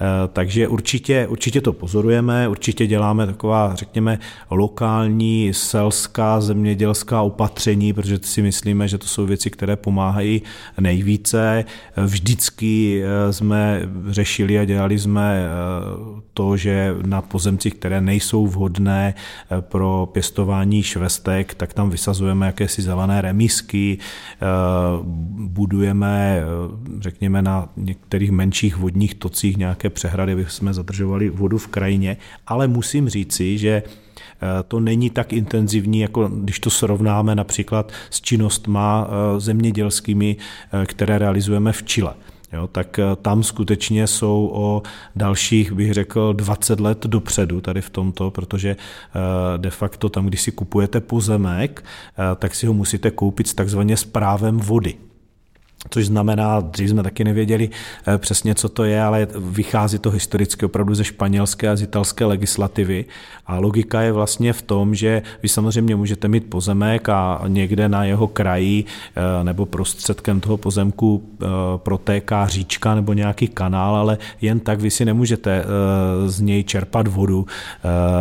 [0.00, 4.18] Eh, takže určitě, určitě to pozorujeme, určitě děláme taková, řekněme,
[4.50, 10.42] lokální selská zemědělská opatření, protože si myslíme, že to jsou věci, které pomáhají
[10.80, 11.64] nejvíce.
[11.96, 19.14] Vždycky eh, jsme řešili a dělali jsme eh, to, že na pozemcích, které nejsou vhodné
[19.60, 23.98] pro pěstování švestek, tak tam vysazujeme jakési zelené remísky,
[25.36, 26.42] budujeme,
[27.00, 32.16] řekněme, na některých menších vodních tocích nějaké nějaké přehrady, aby jsme zadržovali vodu v krajině,
[32.46, 38.20] ale musím říci, že eh, to není tak intenzivní, jako když to srovnáme například s
[38.20, 42.14] činnostma eh, zemědělskými, eh, které realizujeme v Chile.
[42.52, 44.82] Jo, tak tam skutečně jsou o
[45.16, 48.76] dalších, bych řekl, 20 let dopředu tady v tomto, protože
[49.56, 51.84] de facto tam, když si kupujete pozemek,
[52.38, 54.94] tak si ho musíte koupit s takzvaně s právem vody
[55.90, 57.70] což znamená, dřív jsme taky nevěděli
[58.06, 62.24] eh, přesně, co to je, ale vychází to historicky opravdu ze španělské a z italské
[62.24, 63.04] legislativy
[63.46, 68.04] a logika je vlastně v tom, že vy samozřejmě můžete mít pozemek a někde na
[68.04, 74.60] jeho kraji eh, nebo prostředkem toho pozemku eh, protéká říčka nebo nějaký kanál, ale jen
[74.60, 75.64] tak vy si nemůžete
[76.26, 77.46] z něj čerpat vodu.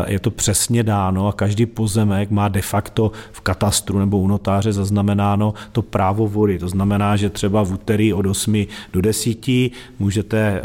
[0.08, 4.74] Je to přesně dáno a každý pozemek má de facto v katastru nebo u notáře
[4.74, 6.60] zaznamenáno to právo vody.
[6.60, 9.38] To znamená, že třeba třeba v úterý od 8 do 10
[10.00, 10.62] můžete eh,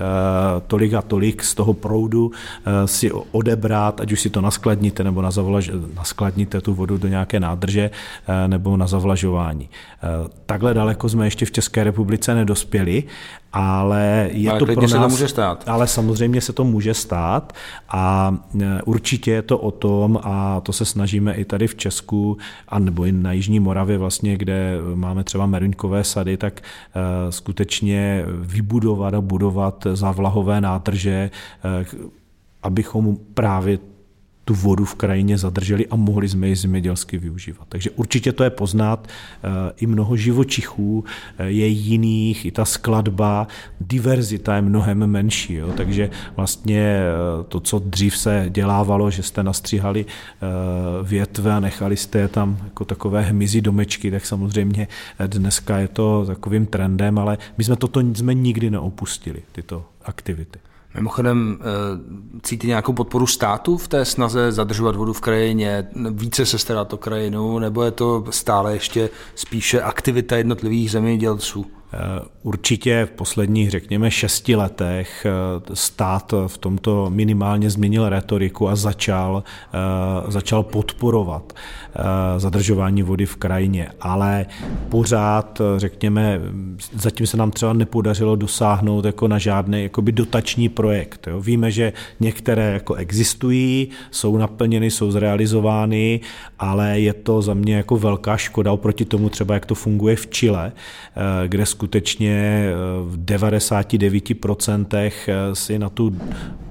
[0.67, 5.23] tolik a tolik z toho proudu eh, si odebrat, ať už si to naskladníte nebo
[5.23, 9.69] na zavlaž, naskladníte tu vodu do nějaké nádrže eh, nebo na zavlažování.
[10.47, 13.05] Takhle daleko jsme ještě v České republice nedospěli,
[13.53, 15.65] ale je ale to pro nás, se to může stát.
[15.69, 17.53] Ale samozřejmě se to může stát
[17.89, 22.39] a e, určitě je to o tom a to se snažíme i tady v Česku
[22.69, 28.25] a nebo i na Jižní Moravě vlastně, kde máme třeba meruňkové sady, tak e, skutečně
[28.41, 31.31] vybudovat a budovat zavlahové nádrže,
[32.63, 33.79] abychom právě
[34.49, 37.69] tu vodu v krajině zadrželi a mohli jsme ji zemědělsky využívat.
[37.69, 39.09] Takže určitě to je poznat.
[39.09, 41.05] Eh, I mnoho živočichů
[41.39, 43.47] eh, je jiných, i ta skladba,
[43.81, 45.55] diverzita je mnohem menší.
[45.55, 45.73] Jo?
[45.77, 50.07] Takže vlastně eh, to, co dřív se dělávalo, že jste nastříhali
[51.03, 54.89] větve a nechali jste je tam jako takové hmyzí domečky, tak samozřejmě
[55.27, 60.59] dneska je to takovým trendem, ale my jsme toto jsme nikdy neopustili, tyto aktivity.
[60.95, 66.59] Mimochodem, eh, cítí nějakou podporu státu v té snaze zadržovat vodu v krajině, více se
[66.59, 71.67] starat o krajinu, nebo je to stále ještě spíše aktivita jednotlivých zemědělců?
[71.93, 75.31] Eh, určitě v posledních, řekněme, šesti letech eh,
[75.75, 79.43] stát v tomto minimálně změnil retoriku a začal,
[79.75, 81.53] eh, začal podporovat
[82.37, 84.47] zadržování vody v krajině, ale
[84.89, 86.41] pořád, řekněme,
[86.95, 91.27] zatím se nám třeba nepodařilo dosáhnout jako na žádný jakoby dotační projekt.
[91.27, 91.41] Jo.
[91.41, 96.21] Víme, že některé jako existují, jsou naplněny, jsou zrealizovány,
[96.59, 100.27] ale je to za mě jako velká škoda oproti tomu třeba, jak to funguje v
[100.27, 100.73] Chile,
[101.47, 104.87] kde skutečně eh, v 99%
[105.29, 106.17] eh, si na tu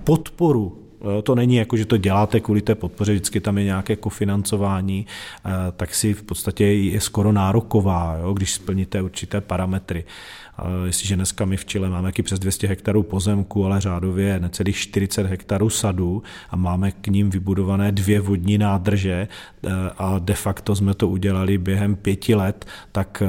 [0.04, 0.84] podporu
[1.24, 5.06] To není jako, že to děláte kvůli té podpoře, vždycky tam je nějaké kofinancování,
[5.76, 10.04] tak si v podstatě je skoro nároková, jo, když splníte určité parametry.
[10.86, 15.26] Jestliže dneska my v Chile máme taky přes 200 hektarů pozemku, ale řádově necelých 40
[15.26, 19.28] hektarů sadu a máme k ním vybudované dvě vodní nádrže
[19.98, 23.24] a de facto jsme to udělali během pěti let, tak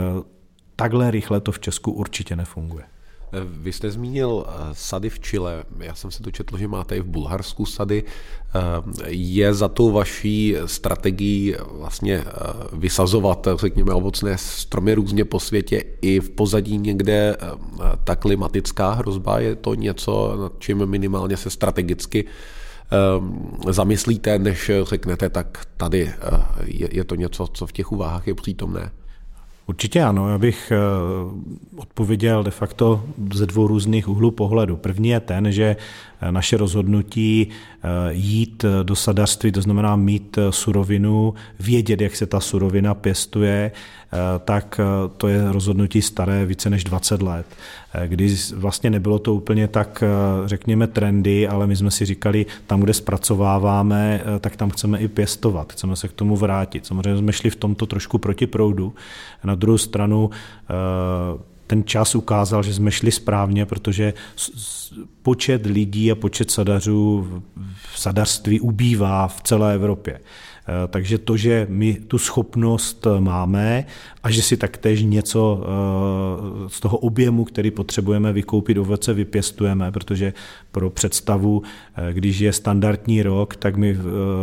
[0.80, 2.84] takhle rychle to v Česku určitě nefunguje.
[3.32, 7.00] Eh, vy jste zmínil eh, sady v Chile, já jsem se dočetl, že máte i
[7.00, 8.04] v Bulharsku sady.
[8.04, 8.60] Eh,
[9.08, 12.24] je za tou vaší strategií vlastně
[12.72, 17.36] vysazovat, řekněme, ovocné stromy různě po světě i v pozadí někde
[18.04, 19.38] ta klimatická hrozba?
[19.38, 22.24] Je to něco, nad čím minimálně se strategicky
[23.68, 26.12] zamyslíte, než řeknete, tak tady
[26.66, 28.90] je to něco, co v těch úvahách je přítomné?
[29.68, 30.78] Určitě ano, já bych eh,
[31.76, 33.04] odpověděl de facto
[33.34, 34.76] ze dvou různých úhlů pohledu.
[34.76, 35.76] První je ten, že
[36.20, 42.40] eh, naše rozhodnutí eh, jít do sadařství, to znamená mít surovinu, vědět, jak se ta
[42.40, 43.72] surovina pěstuje,
[44.44, 44.80] tak
[45.16, 47.46] to je rozhodnutí staré více než 20 let.
[48.06, 50.04] Kdy vlastně nebylo to úplně tak,
[50.44, 55.72] řekněme, trendy, ale my jsme si říkali, tam, kde zpracováváme, tak tam chceme i pěstovat,
[55.72, 56.86] chceme se k tomu vrátit.
[56.86, 58.94] Samozřejmě jsme šli v tomto trošku proti proudu.
[59.44, 64.14] Na druhou stranu eh, ten čas ukázal, že jsme šli správně, protože
[65.22, 67.26] počet lidí a počet sadařů
[67.92, 70.20] v sadařství ubývá v celé Evropě.
[70.68, 73.84] Eh, takže to, že my tu schopnost máme
[74.22, 80.32] a že si taktéž něco eh, z toho objemu, který potřebujeme vykoupit ovoce, vypěstujeme, protože
[80.72, 81.62] pro představu,
[81.96, 83.96] eh, když je standardní rok, tak my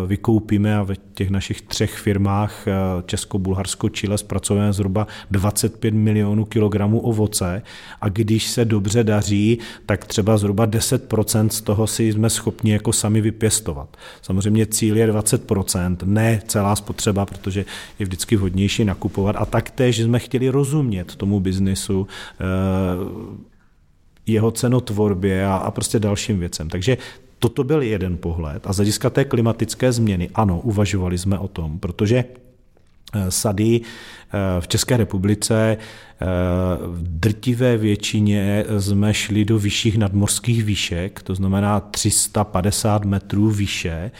[0.07, 2.65] vykoupíme a v těch našich třech firmách
[3.05, 7.61] Česko, Bulharsko, Chile zpracujeme zhruba 25 milionů kilogramů ovoce
[8.01, 12.93] a když se dobře daří, tak třeba zhruba 10% z toho si jsme schopni jako
[12.93, 13.97] sami vypěstovat.
[14.21, 17.65] Samozřejmě cíl je 20%, ne celá spotřeba, protože
[17.99, 19.35] je vždycky vhodnější nakupovat.
[19.39, 22.45] A taktéž jsme chtěli rozumět tomu biznisu, eh,
[24.25, 26.69] jeho cenotvorbě a, a prostě dalším věcem.
[26.69, 26.97] Takže
[27.39, 28.67] toto byl jeden pohled.
[28.67, 33.81] A z hlediska té klimatické změny, ano, uvažovali jsme o tom, protože eh, sady
[34.59, 35.77] v České republice
[36.87, 44.11] v drtivé většině jsme šli do vyšších nadmorských výšek, to znamená 350 metrů výše,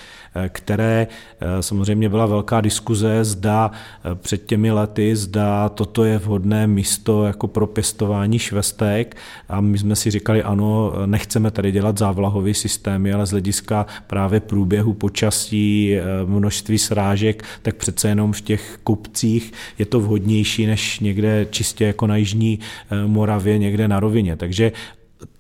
[0.49, 1.08] které
[1.39, 7.23] eh, samozřejmě byla velká diskuze, zda eh, před těmi lety, zda toto je vhodné místo
[7.25, 9.17] jako pro pěstování švestek.
[9.49, 14.39] A my jsme si říkali, ano, nechceme tady dělat závlahový systémy, ale z hlediska právě
[14.39, 21.00] průběhu počasí, eh, množství srážek, tak přece jenom v těch kupcích je to vhodnější než
[21.00, 22.60] někde čistě jako na Jižní
[23.06, 24.36] Moravě, někde na rovině.
[24.36, 24.72] Takže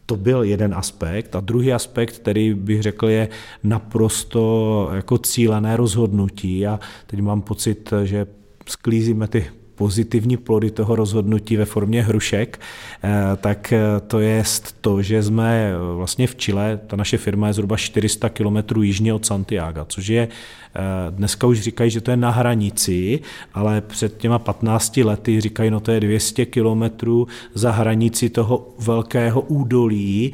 [0.05, 1.35] to byl jeden aspekt.
[1.35, 3.27] A druhý aspekt, který bych řekl, je
[3.63, 6.67] naprosto jako cílené rozhodnutí.
[6.67, 8.27] A teď mám pocit, že
[8.67, 12.59] sklízíme ty pozitivní plody toho rozhodnutí ve formě hrušek,
[13.03, 13.09] eh,
[13.41, 14.43] tak eh, to je
[14.81, 19.25] to, že jsme vlastně v Chile, ta naše firma je zhruba 400 km jižně od
[19.25, 23.19] Santiago, což je eh, dneska už říkají, že to je na hranici,
[23.53, 29.41] ale před těma 15 lety říkají, no to je 200 kilometrů za hranici toho velkého
[29.41, 30.33] údolí,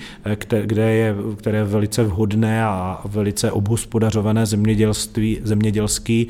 [0.62, 6.28] kde je, které je velice vhodné a velice obhospodařované zemědělství, zemědělský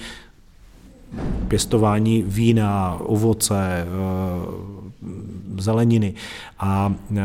[1.48, 3.88] pěstování vína, ovoce, eh,
[5.58, 6.14] zeleniny.
[6.60, 7.22] A eh,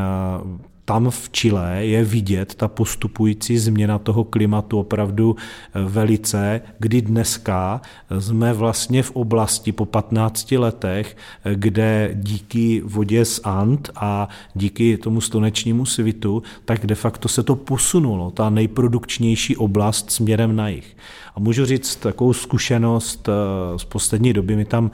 [0.84, 7.80] tam v Chile je vidět ta postupující změna toho klimatu opravdu eh, velice, kdy dneska
[8.18, 11.16] jsme vlastně v oblasti po 15 letech,
[11.54, 17.56] kde díky vodě z Ant a díky tomu slunečnímu svitu, tak de facto se to
[17.56, 20.96] posunulo, ta nejprodukčnější oblast směrem na jich.
[21.36, 24.56] A můžu říct takovou zkušenost eh, z poslední doby.
[24.56, 24.90] My tam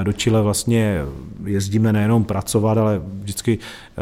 [0.00, 1.00] eh, do Chile vlastně
[1.44, 4.00] jezdíme nejenom pracovat, ale vždycky eh,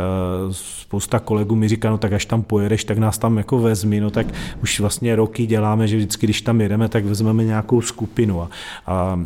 [0.51, 4.11] spousta kolegů mi říká, no tak až tam pojedeš, tak nás tam jako vezmi, no
[4.11, 4.27] tak
[4.63, 8.43] už vlastně roky děláme, že vždycky, když tam jedeme, tak vezmeme nějakou skupinu.
[8.43, 8.51] A,
[8.87, 9.19] a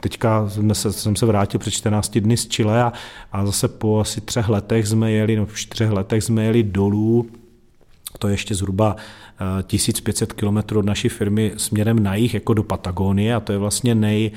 [0.00, 2.92] teďka jsme se, jsem se vrátil před 14 dny z Chile a,
[3.32, 7.26] a zase po asi třech letech jsme jeli, no v čtyřech letech jsme jeli dolů
[8.18, 8.96] to je ještě zhruba
[9.66, 13.94] 1500 km od naší firmy směrem na jih, jako do Patagonie a to je vlastně
[13.94, 14.30] nej,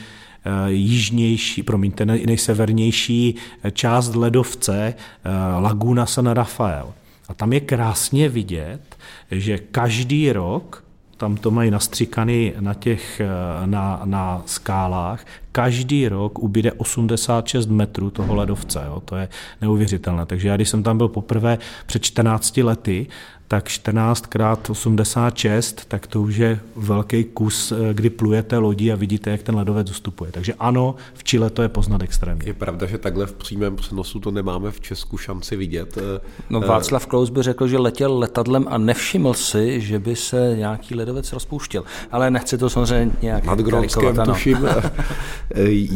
[0.45, 3.35] eh, jižnější, promiňte, nejsevernější
[3.71, 5.29] část ledovce eh,
[5.61, 6.93] Laguna San Rafael.
[7.29, 8.97] A tam je krásně vidět,
[9.31, 10.83] že každý rok
[11.17, 18.09] tam to mají nastříkaný na těch, eh, na, na skálách, Každý rok ubyde 86 metrů
[18.09, 19.01] toho ledovce, jo?
[19.05, 19.27] to je
[19.61, 20.25] neuvěřitelné.
[20.25, 23.07] Takže já, když jsem tam byl poprvé před 14 lety,
[23.51, 28.95] tak 14 krát 86, tak to už je velký kus, eh, kdy plujete lodí a
[28.95, 30.31] vidíte, jak ten ledovec ustupuje.
[30.31, 32.47] Takže ano, v Chile to je poznat extrémně.
[32.47, 35.97] Je pravda, že takhle v přímém přenosu to nemáme v Česku šanci vidět.
[35.97, 40.53] Eh, no Václav Klaus by řekl, že letěl letadlem a nevšiml si, že by se
[40.57, 41.83] nějaký ledovec rozpouštěl.
[42.11, 44.57] Ale nechci to samozřejmě nějak Nad Grónskem tuším.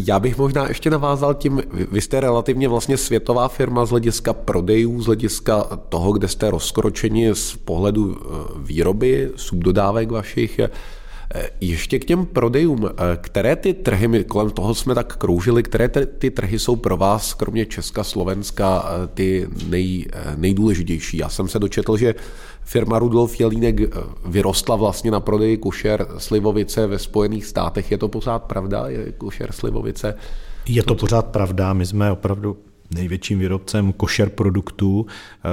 [0.05, 5.01] Já bych možná ještě navázal tím, vy jste relativně vlastně světová firma z hlediska prodejů,
[5.01, 8.27] z hlediska toho, kde jste rozkročeni z pohledu eh,
[8.57, 10.59] výroby, subdodávek vašich.
[10.59, 10.69] Eh,
[11.61, 15.89] ještě k těm prodejům, eh, které ty trhy, my kolem toho jsme tak kroužili, které
[15.89, 21.17] ty trhy jsou pro vás, kromě Česka, Slovenska, ty nej, nejdůležitější?
[21.17, 22.15] Já jsem se dočetl, že
[22.61, 23.75] firma Rudolf Jelínek
[24.25, 27.91] vyrostla vlastně na prodeji košer slivovice ve Spojených státech.
[27.91, 28.87] Je to pořád pravda?
[28.87, 30.15] Je košer slivovice?
[30.65, 31.73] Je to pořád pravda.
[31.73, 32.57] My jsme opravdu
[32.93, 35.05] největším výrobcem košer produktů.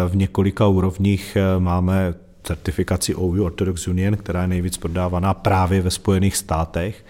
[0.08, 5.90] V několika úrovních eh, máme certifikaci OU Orthodox Union, která je nejvíc prodávaná právě ve
[5.90, 7.04] Spojených státech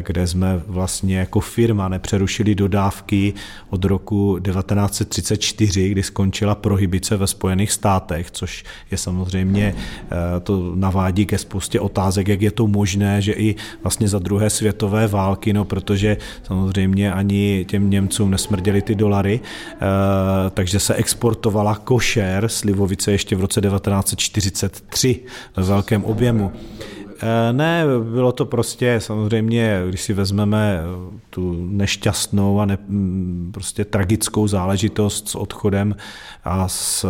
[0.00, 3.34] kde jsme vlastně jako firma nepřerušili dodávky
[3.70, 11.26] od roku 1934, kdy skončila prohybice ve Spojených státech, což je samozřejmě, eh, to navádí
[11.26, 15.64] ke spoustě otázek, jak je to možné, že i vlastně za druhé světové války, no
[15.64, 19.78] protože samozřejmě ani těm Němcům nesmrděly ty dolary, eh,
[20.50, 25.20] takže se exportovala košer, slivovice ještě v roce 1943
[25.56, 26.52] ve velkém objemu.
[27.22, 33.50] Eh, ne, bylo to prostě samozřejmě, když si vezmeme eh, tu nešťastnou a ne, mm,
[33.54, 35.96] prostě tragickou záležitost s odchodem
[36.44, 37.08] a s eh,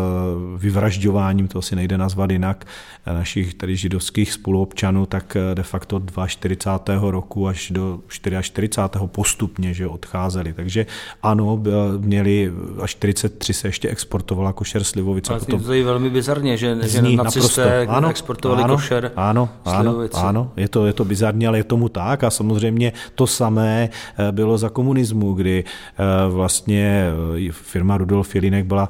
[0.59, 2.65] vyvražďováním, to si nejde nazvat jinak,
[3.07, 7.11] našich tady židovských spoluobčanů, tak de facto 42.
[7.11, 8.69] roku až do 44.
[9.07, 10.53] postupně, že odcházeli.
[10.53, 10.87] Takže
[11.23, 11.63] ano,
[11.99, 12.53] měli
[12.83, 15.33] až 43 se ještě exportovala košer slivovice.
[15.33, 15.63] Ale potom...
[15.63, 20.69] to je velmi bizarně, že, že nacisté ano, exportovali ano, košer ano, ano, ano, je
[20.69, 22.25] to, je to bizarní, ale je tomu tak.
[22.25, 27.11] A samozřejmě to samé eh, bylo za komunismu, kdy eh, vlastně
[27.49, 28.89] eh, firma Rudolf Jelinek byla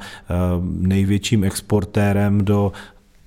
[0.62, 2.72] největším exportérem do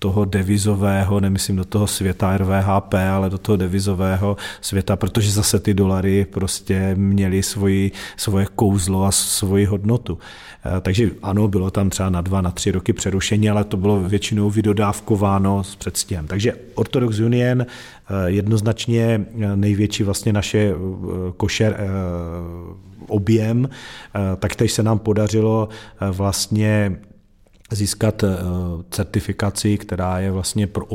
[0.01, 5.73] toho devizového, nemyslím do toho světa RVHP, ale do toho devizového světa, protože zase ty
[5.73, 10.17] dolary prostě měly svoji, svoje kouzlo a svoji hodnotu.
[10.65, 14.01] Eh, takže ano, bylo tam třeba na dva, na tři roky přerušení, ale to bylo
[14.01, 16.27] většinou vydodávkováno s předstihem.
[16.27, 17.65] Takže Orthodox Union eh,
[18.25, 20.73] jednoznačně eh, největší vlastně naše
[21.37, 21.77] košer
[23.07, 23.69] objem,
[24.39, 25.69] tak teď se nám podařilo
[26.11, 26.97] vlastně
[27.75, 28.23] získat
[28.89, 30.87] certifikaci, která je vlastně pro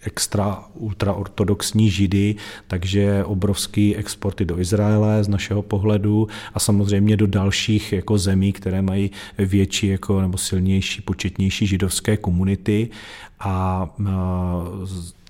[0.00, 2.34] extra ultraortodoxní židy,
[2.68, 8.82] takže obrovský exporty do Izraele z našeho pohledu a samozřejmě do dalších jako zemí, které
[8.82, 12.88] mají větší jako, nebo silnější, početnější židovské komunity.
[13.40, 13.88] A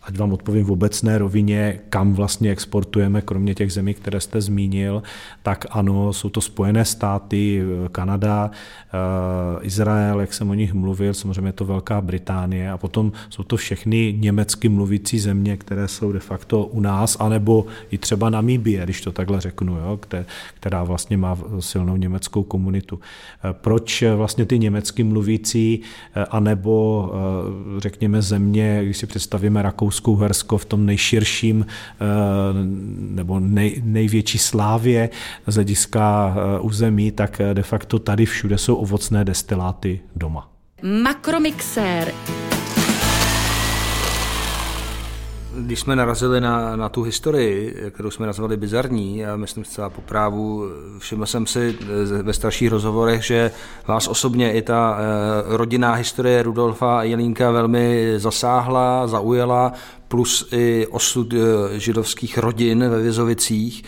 [0.05, 5.03] ať vám odpovím v obecné rovině, kam vlastně exportujeme, kromě těch zemí, které jste zmínil,
[5.43, 11.49] tak ano, jsou to Spojené státy, Kanada, eh, Izrael, jak jsem o nich mluvil, samozřejmě
[11.49, 16.21] je to Velká Británie a potom jsou to všechny německy mluvící země, které jsou de
[16.21, 19.99] facto u nás, anebo i třeba Namíbie, když to takhle řeknu, jo,
[20.55, 23.01] která vlastně má silnou německou komunitu.
[23.45, 25.81] Eh, proč vlastně ty německy mluvící,
[26.15, 27.13] eh, anebo
[27.79, 32.05] řekněme země, když si představíme Rakousko, Rakousko-Uhersko v tom nejširším eh,
[32.99, 35.11] nebo nej, největší slávě
[35.47, 40.51] z hlediska eh, území, tak de facto tady všude jsou ovocné destiláty doma.
[41.03, 42.13] Makromixér
[45.57, 50.01] když jsme narazili na, na tu historii, kterou jsme nazvali bizarní, a myslím zcela po
[50.01, 50.65] právu,
[50.99, 51.79] všiml jsem si
[52.23, 53.51] ve starších rozhovorech, že
[53.87, 59.73] vás osobně i ta eh, rodinná historie Rudolfa a Jelínka velmi zasáhla, zaujala,
[60.09, 63.85] plus i osud eh, židovských rodin ve Vězovicích.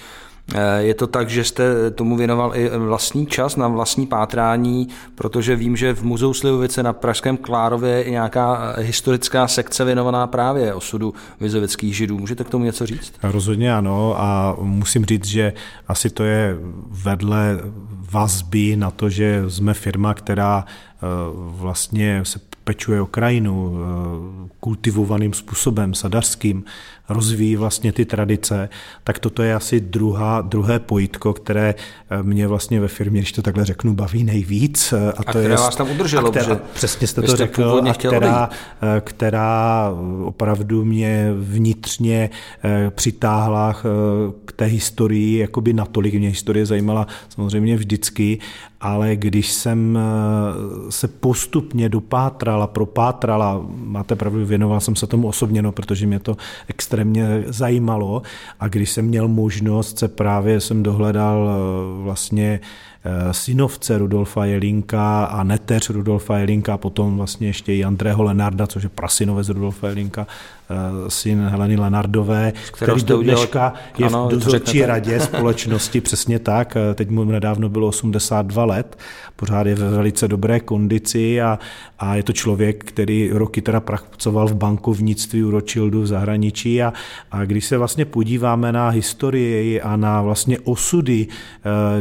[0.55, 5.57] Eh, je to tak, že jste tomu věnoval i vlastní čas na vlastní pátrání, protože
[5.57, 10.74] vím, že v Muzeu Slivovice na Pražském Klárově je nějaká eh, historická sekce věnovaná právě
[10.74, 12.18] osudu vizovických židů.
[12.18, 13.12] Můžete k tomu něco říct?
[13.22, 15.53] Rozhodně ano a musím říct, že
[15.88, 16.57] asi to je
[16.88, 17.59] vedle
[18.12, 20.64] vazby na to, že jsme firma, která
[21.34, 23.78] vlastně se pečuje o krajinu
[24.61, 26.64] kultivovaným způsobem, sadařským,
[27.09, 28.68] rozvíjí vlastně ty tradice,
[29.05, 31.74] tak toto je asi druhá, druhé pojítko, které
[32.11, 34.92] eh, mě vlastně ve firmě, když to takhle řeknu, baví nejvíc.
[34.92, 37.28] Eh, a, a to které je, vás tam udrželo, a která, že přesně jste to
[37.28, 38.51] jste řekl, a která,
[38.82, 39.90] eh, která
[40.24, 42.30] opravdu mě vnitřně
[42.90, 43.76] přitáhla
[44.44, 48.38] k té historii, jakoby natolik mě historie zajímala samozřejmě vždycky
[48.80, 55.62] ale když jsem eh, se postupně dopátrala, propátrala, máte pravdu, věnoval jsem se tomu osobně,
[55.62, 56.36] no, protože mě to
[56.68, 58.22] extrémně zajímalo
[58.60, 62.60] a když jsem měl možnost se právě, jsem dohledal eh, vlastně
[63.30, 68.82] synovce Rudolfa Jelinka a neteř Rudolfa Jelinka a potom vlastně ještě i Andrého Lenarda, což
[68.82, 70.26] je prasinovec Rudolfa Jelinka,
[70.70, 70.74] eh,
[71.11, 76.94] syn Heleny Lenardové, který do dneška je ano, v dozorčí radě společnosti, přesně tak, eh,
[76.94, 78.98] teď mu nedávno bylo 82 let,
[79.36, 81.59] pořád je ve velice dobré kondici a,
[81.98, 86.92] a je to člověk, který roky teda pracoval v bankovnictví u Rothschildu v zahraničí a,
[87.30, 91.26] a když se vlastně podíváme na historii a na vlastně osudy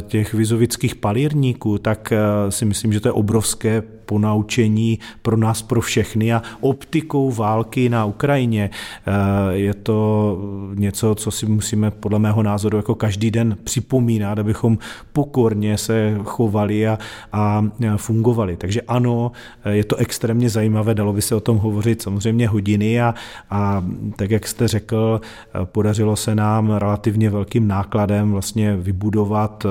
[0.08, 5.82] těch vizovických palírníků, tak eh, si myslím, že to je obrovské ponaučení pro nás, pro
[5.82, 9.12] všechny a optikou války na Ukrajině eh,
[9.53, 10.39] je to
[10.76, 14.78] něco, co si musíme podle mého názoru jako každý den připomínat, abychom
[15.14, 16.97] pokorně se chovali a,
[17.32, 17.64] a
[17.97, 18.58] fungovali.
[18.58, 19.32] Takže ano,
[19.70, 23.14] je to extrémně zajímavé, dalo by se o tom hovořit samozřejmě hodiny a,
[23.49, 23.86] a
[24.16, 25.22] tak, jak jste řekl,
[25.64, 29.70] podařilo se nám relativně velkým nákladem vlastně vybudovat eh,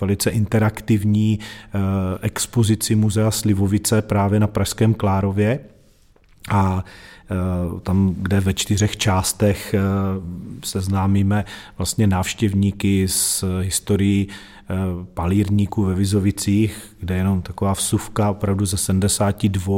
[0.00, 1.78] velice interaktivní eh,
[2.22, 5.60] expozici Muzea Slivovice Budovice právě na Pražském Klárově.
[6.50, 6.84] A
[7.30, 9.80] e, tam, kde ve čtyřech částech e,
[10.64, 11.44] seznámíme
[11.78, 14.74] vlastně návštěvníky s historií e,
[15.14, 19.76] palírníků ve Vizovicích, kde je jenom taková vsuvka opravdu ze 72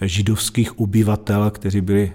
[0.00, 2.12] židovských obyvatel, kteří byli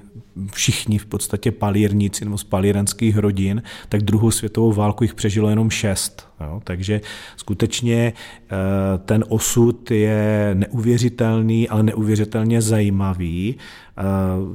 [0.54, 5.70] všichni v podstatě palírníci nebo z palírenských rodin, tak druhou světovou válku jich přežilo jenom
[5.70, 6.28] šest.
[6.42, 6.62] Jo?
[6.64, 7.02] Takže
[7.38, 8.56] skutečně eh,
[9.06, 13.56] ten osud je neuvěřitelný, ale neuvěřitelně zajímavý.
[13.98, 14.02] Eh,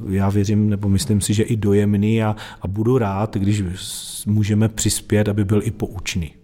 [0.09, 3.63] já věřím, nebo myslím si, že i dojemný a, a budu rád, když
[4.25, 6.40] můžeme přispět, aby byl i poučný.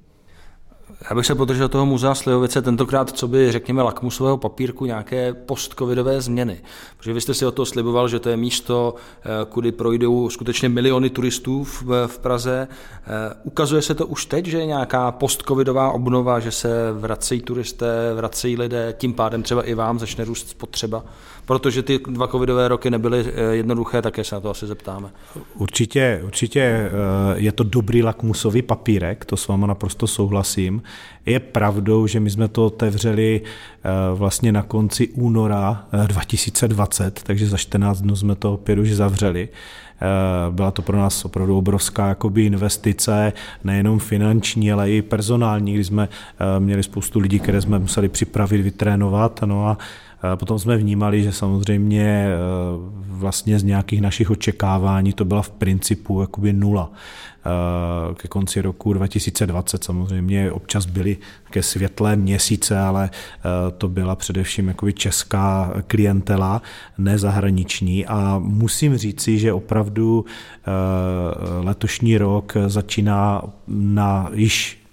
[1.10, 6.22] Já bych se podržel toho muzea Slivovice tentokrát, co by, řekněme, lakmusového papírku nějaké postcovidové
[6.22, 6.62] změny.
[6.98, 10.70] Protože vy jste si o to sliboval, že to je místo, eh, kudy projdou skutečně
[10.70, 12.68] miliony turistů v, v Praze.
[12.72, 18.14] Eh, ukazuje se to už teď, že je nějaká postcovidová obnova, že se vracejí turisté,
[18.16, 21.04] vracejí lidé, tím pádem třeba i vám začne růst spotřeba?
[21.48, 25.10] Protože ty dva covidové roky nebyly eh, jednoduché, také se na to asi zeptáme.
[25.56, 26.92] Určitě, určitě
[27.36, 30.82] je to dobrý lakmusový papírek, to s váma naprosto souhlasím.
[31.28, 37.48] Je pravdou, že my jsme to otevřeli eh, vlastně na konci února 2020, eh, takže
[37.48, 39.50] za 14 dnů jsme to opět už zavřeli.
[39.50, 43.34] Eh, byla to pro nás opravdu obrovská jakoby investice,
[43.64, 46.10] nejenom finanční, ale i personální, kdy jsme
[46.60, 49.40] měli spoustu lidí, které jsme museli připravit, vytrénovat.
[49.46, 49.78] No a
[50.36, 52.28] Potom jsme vnímali, že samozřejmě
[53.08, 56.92] vlastně z nějakých našich očekávání to byla v principu jakoby nula.
[57.48, 64.16] Eh, ke konci roku 2020 samozřejmě občas byly také světlé měsíce, ale eh, to byla
[64.16, 66.62] především jakoby česká klientela,
[66.98, 70.72] ne zahraniční a musím říci, že opravdu eh,
[71.64, 74.87] letošní rok začíná na již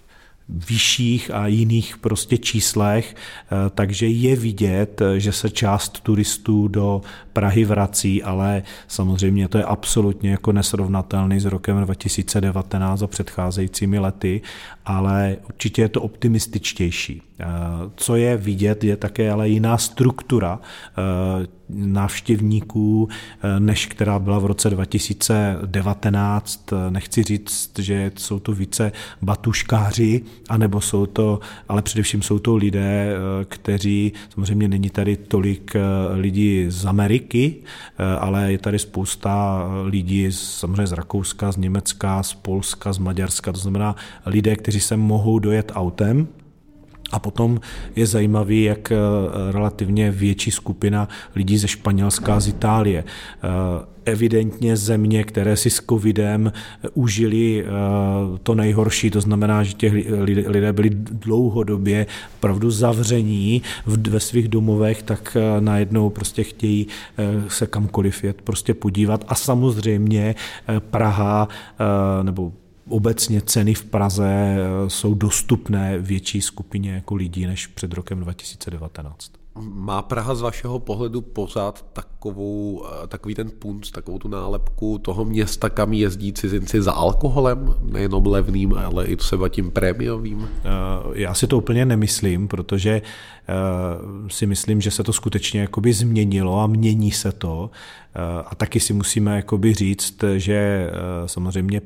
[0.48, 7.64] vyšších a jiných prostě číslech, eh, takže je vidět, že se část turistů do Prahy
[7.64, 14.42] vrací, ale samozřejmě to je absolutně jako nesrovnatelný s rokem 2019 a předcházejícími lety,
[14.84, 17.22] ale určitě je to optimističtější.
[17.40, 17.46] Eh,
[17.96, 24.46] co je vidět, je také ale jiná struktura eh, návštěvníků, eh, než která byla v
[24.46, 26.70] roce 2019.
[26.90, 33.14] Nechci říct, že jsou to více batuškáři, anebo jsou to, ale především jsou to lidé,
[33.44, 35.76] kteří, samozřejmě není tady tolik
[36.14, 37.54] lidí z Ameriky,
[38.18, 43.58] ale je tady spousta lidí samozřejmě z Rakouska, z Německa, z Polska, z Maďarska, to
[43.58, 46.28] znamená lidé, kteří se mohou dojet autem,
[47.14, 47.60] a potom
[47.96, 48.96] je zajímavý, jak eh,
[49.52, 53.04] relativně větší skupina lidí ze Španělska a z Itálie.
[53.04, 53.48] Eh,
[54.04, 57.64] evidentně země, které si s covidem eh, užili
[58.42, 59.92] to nejhorší, to znamená, že těch
[60.46, 62.06] lidé byli dlouhodobě
[62.36, 66.86] opravdu zavření ve svých domovech, tak najednou prostě chtějí
[67.48, 69.24] se kamkoliv jet prostě podívat.
[69.28, 70.34] A samozřejmě
[70.90, 71.48] Praha
[72.22, 72.52] nebo
[72.88, 79.32] obecně ceny v Praze eh, jsou dostupné větší skupině jako lidí než před rokem 2019.
[79.60, 85.24] Má Praha z vašeho pohledu pořád takovou, eh, takový ten punt, takovou tu nálepku toho
[85.24, 90.48] města, kam jezdí cizinci za alkoholem, nejenom levným, ale i třeba tím prémiovým?
[90.48, 90.68] Eh,
[91.14, 93.02] já si to úplně nemyslím, protože
[94.28, 97.70] si myslím, že se to skutečně jakoby změnilo a mění se to.
[98.46, 100.90] A taky si musíme jakoby říct, že
[101.26, 101.80] samozřejmě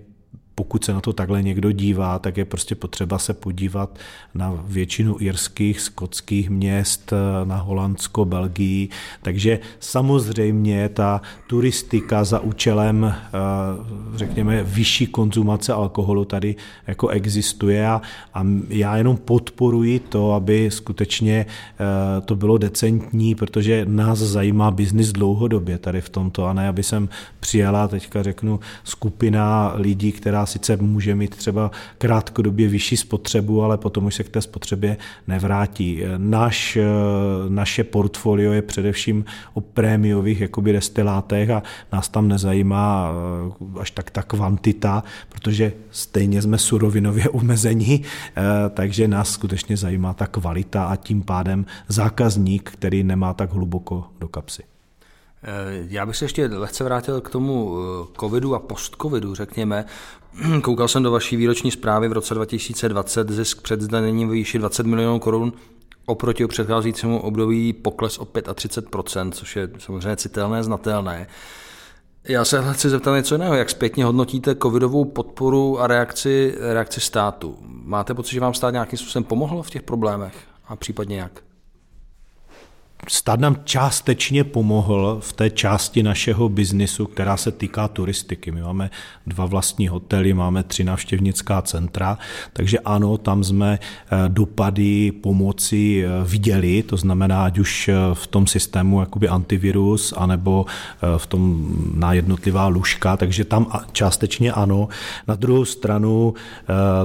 [0.59, 3.99] pokud se na to takhle někdo dívá, tak je prostě potřeba se podívat
[4.35, 7.13] na většinu irských, skotských měst,
[7.45, 8.89] na Holandsko, Belgii.
[9.23, 13.15] Takže samozřejmě ta turistika za účelem, eh,
[14.15, 16.57] řekněme, vyšší konzumace alkoholu tady
[16.87, 18.03] jako existuje a,
[18.35, 25.13] a já jenom podporuji to, aby skutečně eh, to bylo decentní, protože nás zajímá biznis
[25.13, 27.09] dlouhodobě tady v tomto a ne, aby jsem
[27.41, 34.05] přijela, teďka řeknu, skupina lidí, která sice může mít třeba krátkodobě vyšší spotřebu, ale potom
[34.05, 34.97] už se k té spotřebě
[35.27, 36.03] nevrátí.
[36.17, 36.79] Naš,
[37.49, 39.25] naše portfolio je především
[39.55, 43.11] o prémiových jakoby destilátech a nás tam nezajímá
[43.77, 50.15] eh, až tak ta kvantita, protože stejně jsme surovinově omezení, eh, takže nás skutečně zajímá
[50.15, 54.63] ta kvalita a tím pádem zákazník, který nemá tak hluboko do kapsy.
[55.43, 59.85] Eh, já bych se ještě lehce vrátil k tomu eh, covidu a post-covidu, řekněme.
[60.63, 65.19] Koukal jsem do vaší výroční zprávy v roce 2020, zisk před zdaněním výši 20 milionů
[65.19, 65.53] korun
[66.07, 71.27] oproti předcházejícímu období pokles o 35%, což je samozřejmě citelné, znatelné.
[72.29, 73.55] Já se chci zeptat něco jiného.
[73.55, 77.59] Jak zpětně hodnotíte covidovou podporu a reakci, reakci státu?
[77.67, 80.35] Máte pocit, že vám stát nějakým způsobem pomohl v těch problémech
[80.69, 81.48] a případně jak?
[83.07, 88.51] Stát nám částečně pomohl v té části našeho biznisu, která se týká turistiky.
[88.51, 88.91] My máme
[89.27, 92.19] dva vlastní hotely, máme tři návštěvnická centra,
[92.53, 98.27] takže ano, tam jsme eh, dopady pomoci eh, viděli, to znamená, ať už eh, v
[98.27, 100.67] tom systému jakoby antivirus, anebo
[101.17, 104.89] v tom na jednotlivá lůžka, takže tam částečně ano.
[105.29, 106.35] Na druhou stranu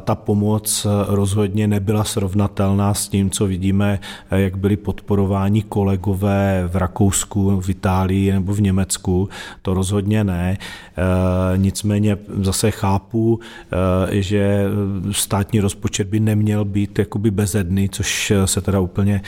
[0.01, 3.99] ta pomoc rozhodně nebyla srovnatelná s tím, co vidíme,
[4.31, 9.29] jak byly podporováni kolegy kolegové v Rakousku, v Itálii nebo v Německu,
[9.61, 10.57] to rozhodně ne.
[10.57, 13.39] E, nicméně zase chápu,
[14.09, 14.65] e, že
[15.11, 19.21] státní rozpočet by neměl být jakoby bezedný, což se teda úplně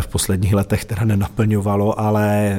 [0.00, 2.58] v posledních letech teda nenaplňovalo, ale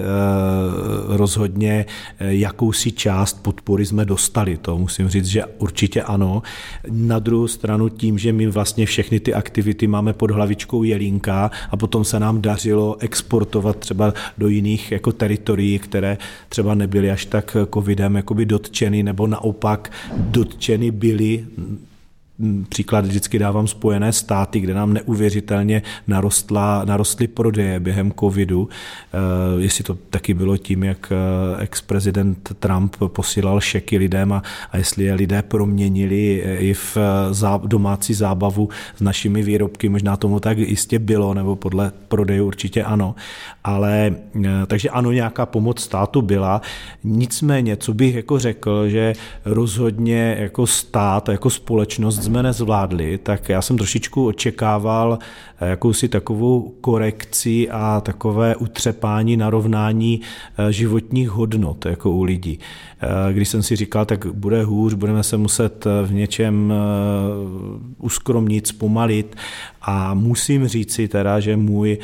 [1.08, 1.86] rozhodně
[2.20, 4.58] jakousi část podpory jsme dostali.
[4.58, 6.42] To musím říct, že určitě ano.
[6.90, 11.78] Na druhou stranu tím, že my vlastně všechny ty aktivity máme pod hlavičkou Jelínka a
[11.78, 16.18] potom se nám dařilo export exportovat třeba do jiných jako teritorií, které
[16.50, 21.46] třeba nebyly až tak covidem jakoby dotčeny, nebo naopak dotčeny byly
[22.70, 28.70] příklad vždycky dávám Spojené státy, kde nám neuvěřitelně narostla, narostly prodeje během covidu.
[29.14, 34.78] Eh, jestli to taky bylo tím, jak eh, ex-prezident Trump posílal šeky lidem a, a
[34.78, 36.98] jestli je lidé proměnili i v
[37.66, 43.16] domácí zábavu s našimi výrobky, možná tomu tak jistě bylo, nebo podle prodeju určitě ano.
[43.64, 44.16] Ale
[44.68, 46.62] takže ano, nějaká pomoc státu byla.
[47.04, 49.14] Nicméně, co bych jako řekl, že
[49.46, 55.20] rozhodně jako stát, jako společnost jsme nezvládli, tak já jsem trošičku očekával
[55.62, 60.22] eh, jakousi takovou korekci a takové utřepání, narovnání
[60.58, 62.60] eh, životních hodnot jako u lidí.
[63.02, 66.74] Eh, když jsem si říkal, tak bude hůř, budeme se muset v něčem
[67.98, 69.36] uskromnit, zpomalit
[69.82, 71.98] a musím říci teda, že můj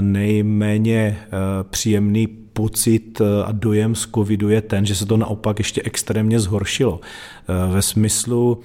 [0.00, 1.18] nejméně
[1.70, 7.00] příjemný pocit a dojem z covidu je ten, že se to naopak ještě extrémně zhoršilo.
[7.72, 8.60] Ve smyslu,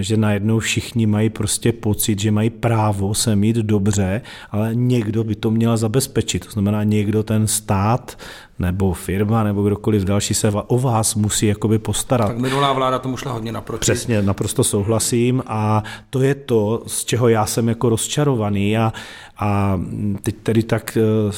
[0.00, 5.34] že najednou všichni mají prostě pocit, že mají právo se mít dobře, ale někdo by
[5.34, 6.44] to měl zabezpečit.
[6.44, 8.18] To znamená, někdo ten stát
[8.60, 12.28] nebo firma nebo kdokoliv další se o vás musí jakoby postarat.
[12.28, 13.80] Tak minulá vláda tomu šla hodně naproti.
[13.80, 18.92] Přesně, naprosto souhlasím a to je to, z čeho já jsem jako rozčarovaný a,
[19.38, 19.80] a
[20.22, 21.32] teď tedy tak, eh,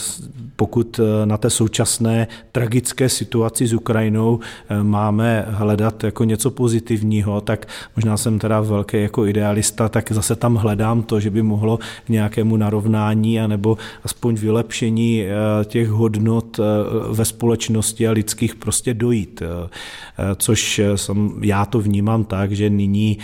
[0.57, 4.41] pokud eh, na té současné tragické situaci s Ukrajinou
[4.83, 7.67] máme hledat jako něco pozitivního, tak
[7.97, 12.09] možná jsem teda velký jako idealista, tak zase tam hledám to, že by mohlo k
[12.09, 16.63] nějakému narovnání anebo aspoň vylepšení eh, těch hodnot eh,
[17.13, 19.43] ve společnosti a lidských prostě dojít.
[19.43, 19.69] Eh,
[20.37, 23.19] což jsem, já to vnímám tak, že nyní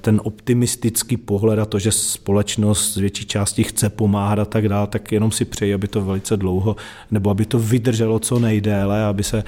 [0.00, 4.86] ten optimistický pohled a to, že společnost z větší části chce pomáhat a tak dále,
[4.86, 6.76] tak jenom si přeji, aby to velice dlouho,
[7.10, 9.44] nebo aby to vydrželo co nejdéle, aby se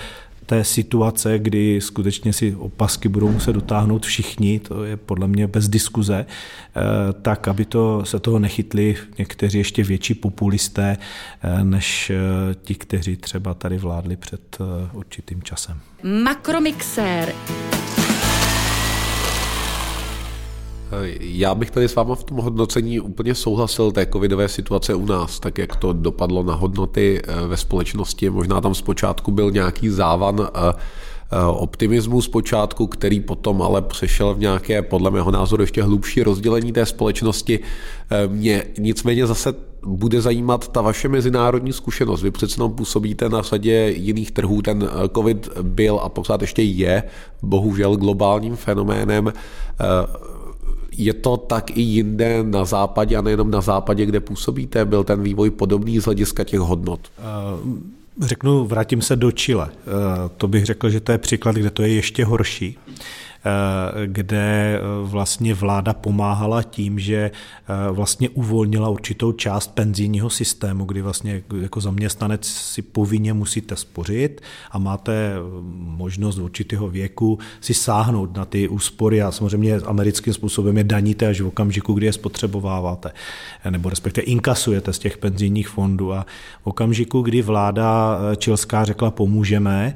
[0.46, 5.68] té situace, kdy skutečně si opasky budou muset dotáhnout všichni, to je podle mě bez
[5.68, 6.80] diskuze, eh,
[7.22, 10.96] tak aby to, se toho nechytli někteří ještě větší populisté,
[11.42, 12.12] eh, než
[12.62, 14.58] ti, kteří třeba tady vládli před
[14.92, 15.80] určitým časem.
[16.24, 17.32] Makromixér.
[21.20, 25.40] Já bych tady s váma v tom hodnocení úplně souhlasil té covidové situace u nás,
[25.40, 28.30] tak jak to dopadlo na hodnoty eh, ve společnosti.
[28.30, 30.72] Možná tam zpočátku byl nějaký závan eh,
[31.32, 36.72] eh, optimismu zpočátku, který potom ale přešel v nějaké, podle mého názoru, ještě hlubší rozdělení
[36.72, 37.60] té společnosti.
[38.28, 39.54] Mě nicméně zase
[39.86, 42.22] bude zajímat ta vaše mezinárodní zkušenost.
[42.22, 44.62] Vy přece jenom působíte na sadě jiných trhů.
[44.62, 47.02] Ten COVID byl a pořád ještě je
[47.42, 49.32] bohužel globálním fenoménem
[50.98, 54.84] je to tak i jinde na západě a nejenom na západě, kde působíte?
[54.84, 57.00] Byl ten vývoj podobný z hlediska těch hodnot?
[58.20, 59.70] Řeknu, vrátím se do Chile.
[60.36, 62.78] To bych řekl, že to je příklad, kde to je ještě horší.
[63.46, 70.84] Eh, kde eh, vlastně vláda pomáhala tím, že eh, vlastně uvolnila určitou část penzijního systému,
[70.84, 74.40] kdy vlastně jako zaměstnanec si povinně musíte spořit
[74.70, 75.34] a máte
[75.74, 81.40] možnost určitého věku si sáhnout na ty úspory a samozřejmě americkým způsobem je daníte až
[81.40, 83.10] v okamžiku, kdy je spotřebováváte,
[83.70, 86.12] nebo respektive inkasujete z těch penzijních fondů.
[86.12, 86.26] A
[86.62, 89.94] v okamžiku, kdy vláda čilská řekla pomůžeme,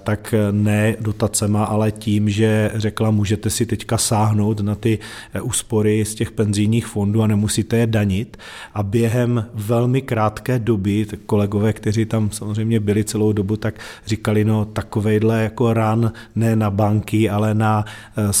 [0.00, 4.98] tak ne dotacema, ale tím, že řekla, můžete si teďka sáhnout na ty
[5.34, 8.36] eh, úspory z těch penzijních fondů a nemusíte je danit.
[8.74, 14.64] A během velmi krátké doby, kolegové, kteří tam samozřejmě byli celou dobu, tak říkali, no
[14.64, 17.84] takovejhle jako ran ne na banky, ale na,
[18.18, 18.32] eh,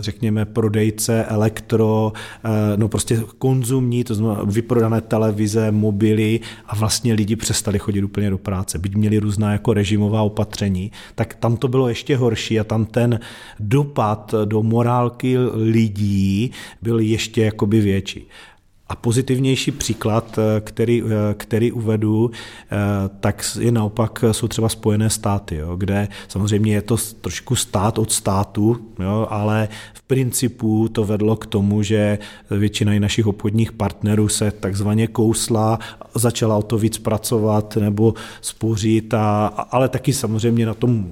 [0.00, 2.12] řekněme, prodejce elektro,
[2.44, 8.30] eh, no prostě konzumní, to znamená vyprodané televize, mobily a vlastně lidi přestali chodit úplně
[8.30, 8.78] do práce.
[8.78, 13.20] Byť měli různá jako režimová opatření, tak tam to bylo ještě horší a tam ten
[13.70, 16.50] dopad do morálky lidí
[16.82, 18.26] byl ještě jakoby větší.
[18.88, 21.02] A pozitivnější příklad, který,
[21.36, 22.30] který uvedu,
[23.20, 28.12] tak je naopak, jsou třeba Spojené státy, jo, kde samozřejmě je to trošku stát od
[28.12, 32.18] státu, jo, ale v principu to vedlo k tomu, že
[32.50, 35.78] většina i našich obchodních partnerů se takzvaně kousla,
[36.14, 41.06] začala o to víc pracovat nebo spořit, a, ale taky samozřejmě na tom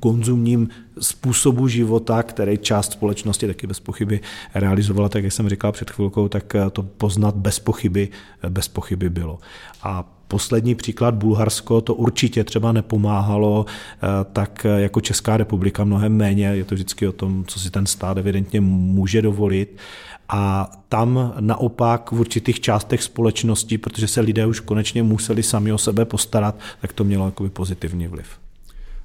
[0.00, 0.68] konzumním
[1.02, 4.20] způsobu života, který část společnosti taky bez pochyby
[4.54, 8.08] realizovala, tak jak jsem říkal před chvilkou, tak to poznat bez pochyby,
[8.48, 9.38] bez pochyby bylo.
[9.82, 13.66] A Poslední příklad, Bulharsko, to určitě třeba nepomáhalo,
[14.32, 18.18] tak jako Česká republika mnohem méně, je to vždycky o tom, co si ten stát
[18.18, 19.78] evidentně může dovolit.
[20.28, 25.78] A tam naopak v určitých částech společnosti, protože se lidé už konečně museli sami o
[25.78, 28.41] sebe postarat, tak to mělo jakoby pozitivní vliv.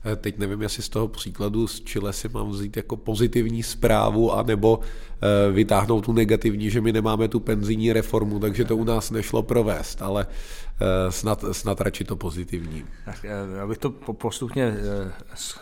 [0.06, 4.34] Eh, teď nevím, jestli z toho příkladu z Chile si mám vzít jako pozitivní zprávu,
[4.34, 9.12] anebo eh, vytáhnout tu negativní, že my nemáme tu penzijní reformu, takže to u nás
[9.12, 12.86] nešlo provést, ale eh, snad, snad radši to pozitivní.
[13.06, 13.24] Tak,
[13.58, 14.78] já bych to postupně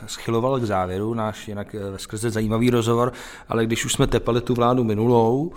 [0.05, 3.13] schyloval k závěru, náš jinak skrze zajímavý rozhovor,
[3.49, 5.53] ale když už jsme tepali tu vládu minulou,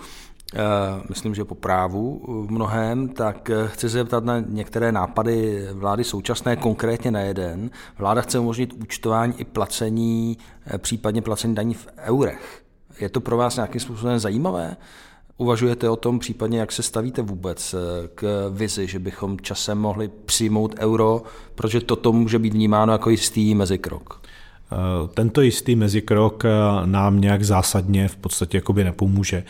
[1.09, 6.03] myslím, že po právu v mnohem, tak eh, chci se zeptat na některé nápady vlády
[6.03, 7.69] současné, konkrétně na jeden.
[7.97, 12.63] Vláda chce umožnit účtování i placení, eh, případně placení daní v eurech.
[12.99, 14.77] Je to pro vás nějakým způsobem zajímavé?
[15.37, 17.75] Uvažujete o tom případně, jak se stavíte vůbec
[18.15, 21.23] k vizi, že bychom časem mohli přijmout euro,
[21.55, 24.21] protože toto může být vnímáno jako jistý mezikrok?
[25.13, 26.43] Tento jistý mezikrok
[26.85, 29.43] nám nějak zásadně v podstatě jakoby nepomůže.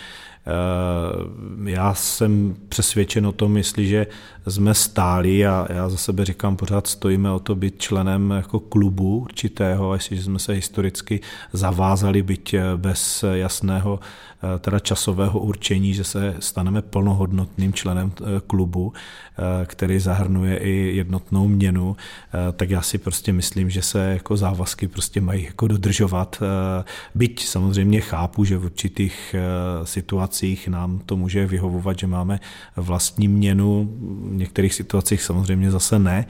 [1.66, 4.08] Já jsem přesvědčen o tom, jestliže
[4.48, 9.20] jsme stáli a já za sebe říkám, pořád stojíme o to být členem jako klubu
[9.20, 11.22] určitého, jestliže jsme se historicky
[11.54, 14.00] zavázali být bez jasného
[14.44, 20.96] Eh, teda časového určení, že se staneme plnohodnotným členem eh, klubu, eh, který zahrnuje i
[20.96, 21.96] jednotnou měnu,
[22.54, 26.42] tak já si prostě myslím, že se jako závazky prostě mají jako dodržovat.
[27.16, 29.36] Byť samozřejmě chápu, že v určitých
[29.84, 32.40] situacích nám to může vyhovovat, že máme
[32.76, 33.90] vlastní měnu,
[34.40, 36.26] některých situacích samozřejmě zase ne.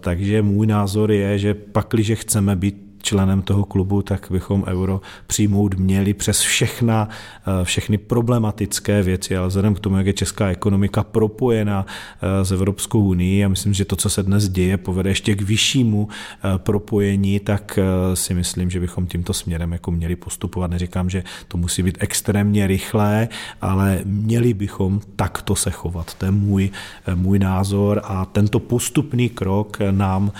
[0.00, 5.74] Takže můj názor je, že pakliže chceme být členem toho klubu, tak bychom euro přijmout
[5.74, 11.02] měli přes všechna, eh, všechny problematické věci, ale vzhledem k tomu, jak je česká ekonomika
[11.02, 15.34] propojena eh, s Evropskou unii a myslím, že to, co se dnes děje, povede ještě
[15.34, 16.08] k vyššímu
[16.56, 17.78] propojení, tak
[18.14, 20.70] si myslím, že bychom tímto směrem jako měli postupovat.
[20.70, 23.28] Neříkám, že to musí být extrémně rychlé,
[23.60, 26.14] ale měli bychom takto se chovat.
[26.14, 26.70] To je můj,
[27.14, 30.32] můj názor a tento postupný krok nám,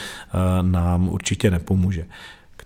[0.63, 2.07] nám určitě nepomůže.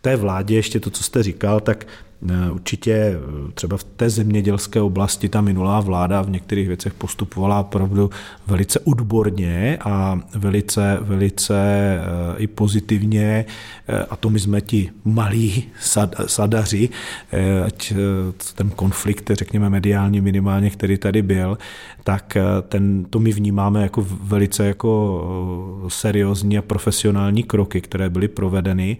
[0.04, 1.86] Té vládě ještě to, co jste říkal, tak
[2.30, 7.60] Eh, určitě eh, třeba v té zemědělské oblasti ta minulá vláda v některých věcech postupovala
[7.60, 8.10] opravdu
[8.46, 13.44] velice odborně a velice, velice eh, i pozitivně
[14.10, 16.88] a to my jsme ti malí sad, sadaři,
[17.66, 17.92] ať
[18.54, 21.58] ten konflikt, řekněme mediální minimálně, který tady byl,
[22.04, 22.36] tak
[22.68, 28.96] ten, to my vnímáme jako velice jako seriózní a profesionální kroky, které byly provedeny.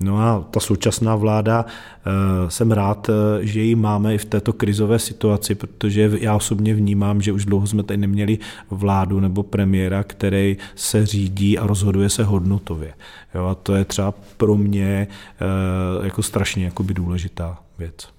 [0.00, 4.52] No a ta současná vláda, eh, jsem rád, eh, že ji máme i v této
[4.52, 8.38] krizové situaci, protože já osobně vnímám, že už dlouho jsme tady neměli
[8.70, 12.94] vládu nebo premiéra, který se řídí a rozhoduje se hodnotově.
[13.34, 18.13] Jo, a to je třeba pro mě eh, jako strašně jakoby důležitá věc.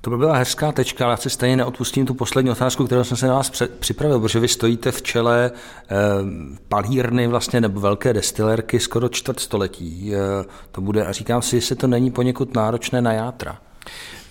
[0.00, 3.16] To by byla hezká tečka, ale já si stejně neodpustím tu poslední otázku, kterou jsem
[3.16, 5.96] se na vás připravil, protože vy stojíte v čele eh,
[6.68, 10.14] palírny vlastně nebo velké destilérky skoro čtvrt století.
[10.14, 13.58] Eh, to bude, a říkám si, jestli to není poněkud náročné na játra.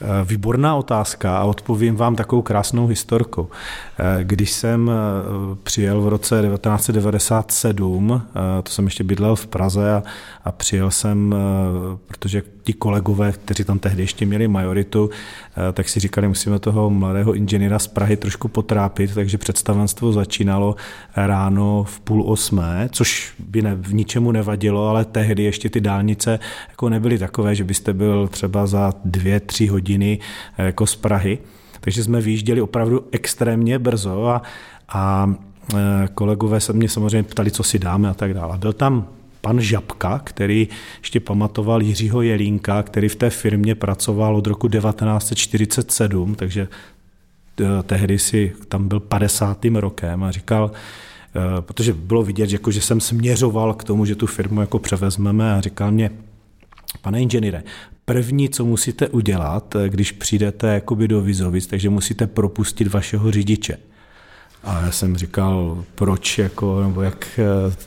[0.01, 3.49] Eh, výborná otázka a odpovím vám takovou krásnou historku.
[3.99, 8.21] Eh, když jsem eh, přijel v roce 1997,
[8.63, 10.03] to jsem ještě bydlel v Praze a,
[10.43, 11.35] a přijel jsem,
[12.07, 15.09] protože ti kolegové, kteří tam tehdy ještě měli majoritu,
[15.73, 20.75] tak si říkali, musíme toho mladého inženýra z Prahy trošku potrápit, takže představenstvo začínalo
[21.15, 26.39] ráno v půl osmé, což by ne, v ničemu nevadilo, ale tehdy ještě ty dálnice
[26.69, 30.19] jako nebyly takové, že byste byl třeba za dvě, tři hodiny
[30.57, 31.39] jako z Prahy.
[31.79, 34.41] Takže jsme vyjížděli opravdu extrémně brzo a,
[34.89, 35.33] a
[35.75, 38.57] e, kolegové se mě samozřejmě ptali, co si dáme a tak dále.
[38.57, 39.07] Byl tam
[39.41, 40.67] pan Žabka, který
[40.99, 46.67] ještě pamatoval Jiřího Jelínka, který v té firmě pracoval od roku 1947, takže
[47.61, 49.65] e, tehdy si tam byl 50.
[49.65, 54.27] rokem a říkal, e, protože bylo vidět, jako, že jsem směřoval k tomu, že tu
[54.27, 56.11] firmu jako převezmeme a říkal mě,
[57.01, 57.63] pane inženýre,
[58.05, 63.77] první, co musíte udělat, když přijdete jakoby do Vizovic, takže musíte propustit vašeho řidiče.
[64.63, 67.39] A já jsem říkal, proč, jako, nebo jak,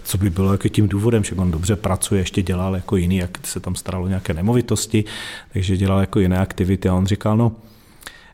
[0.02, 3.46] co by bylo jako tím důvodem, že on dobře pracuje, ještě dělal jako jiný, jak
[3.46, 5.04] se tam staralo nějaké nemovitosti,
[5.52, 6.88] takže dělal jako jiné aktivity.
[6.88, 7.52] A on říkal, no,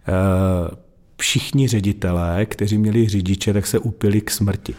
[0.09, 0.77] eh,
[1.21, 4.75] všichni ředitelé, kteří měli řidiče, tak se upili k smrti.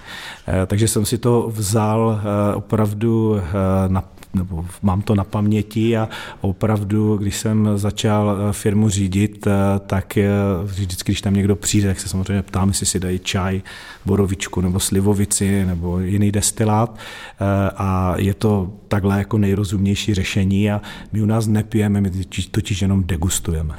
[0.47, 3.41] Eh, takže jsem si to vzal eh, opravdu
[3.87, 6.09] na nebo mám to na paměti a
[6.41, 9.51] opravdu, když jsem začal eh, firmu řídit, eh,
[9.87, 10.17] tak
[10.63, 13.61] vždycky, když tam někdo přijde, tak se samozřejmě ptám, jestli si dají čaj,
[14.05, 20.81] borovičku nebo slivovici nebo jiný destilát eh, a je to takhle jako nejrozumnější řešení a
[21.11, 22.11] my u nás nepijeme, my
[22.51, 23.75] totiž jenom degustujeme.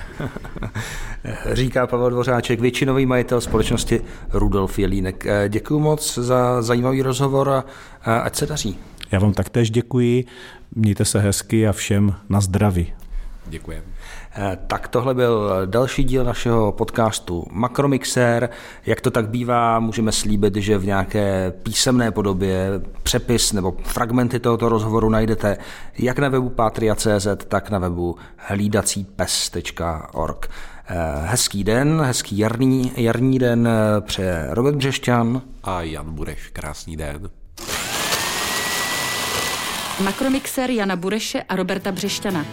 [1.53, 4.01] Říká Pavel Dvořáček, většinový majitel společnosti
[4.33, 5.27] Rudolf Jelínek.
[5.49, 7.65] Děkuji moc za zajímavý rozhovor a
[8.19, 8.79] ať se daří.
[9.13, 10.25] Já vám taktéž děkuji,
[10.75, 12.93] mějte se hezky a všem na zdraví.
[13.47, 13.85] Děkujeme.
[14.37, 18.49] Eh, tak tohle byl další díl našeho podcastu Makromixer.
[18.87, 22.71] Jak to tak bývá, můžeme slíbit, že v nějaké písemné podobě
[23.03, 25.57] přepis nebo fragmenty tohoto rozhovoru najdete
[25.99, 30.51] jak na webu patria.cz, tak na webu hlídacípes.org.
[30.87, 30.95] Eh,
[31.25, 36.51] hezký den, hezký jarní, jarní den eh, přeje Robert Břešťan a Jan Bureš.
[36.53, 37.31] Krásný den.
[40.01, 42.47] Makromixer Jana Bureše a Roberta Břešťana.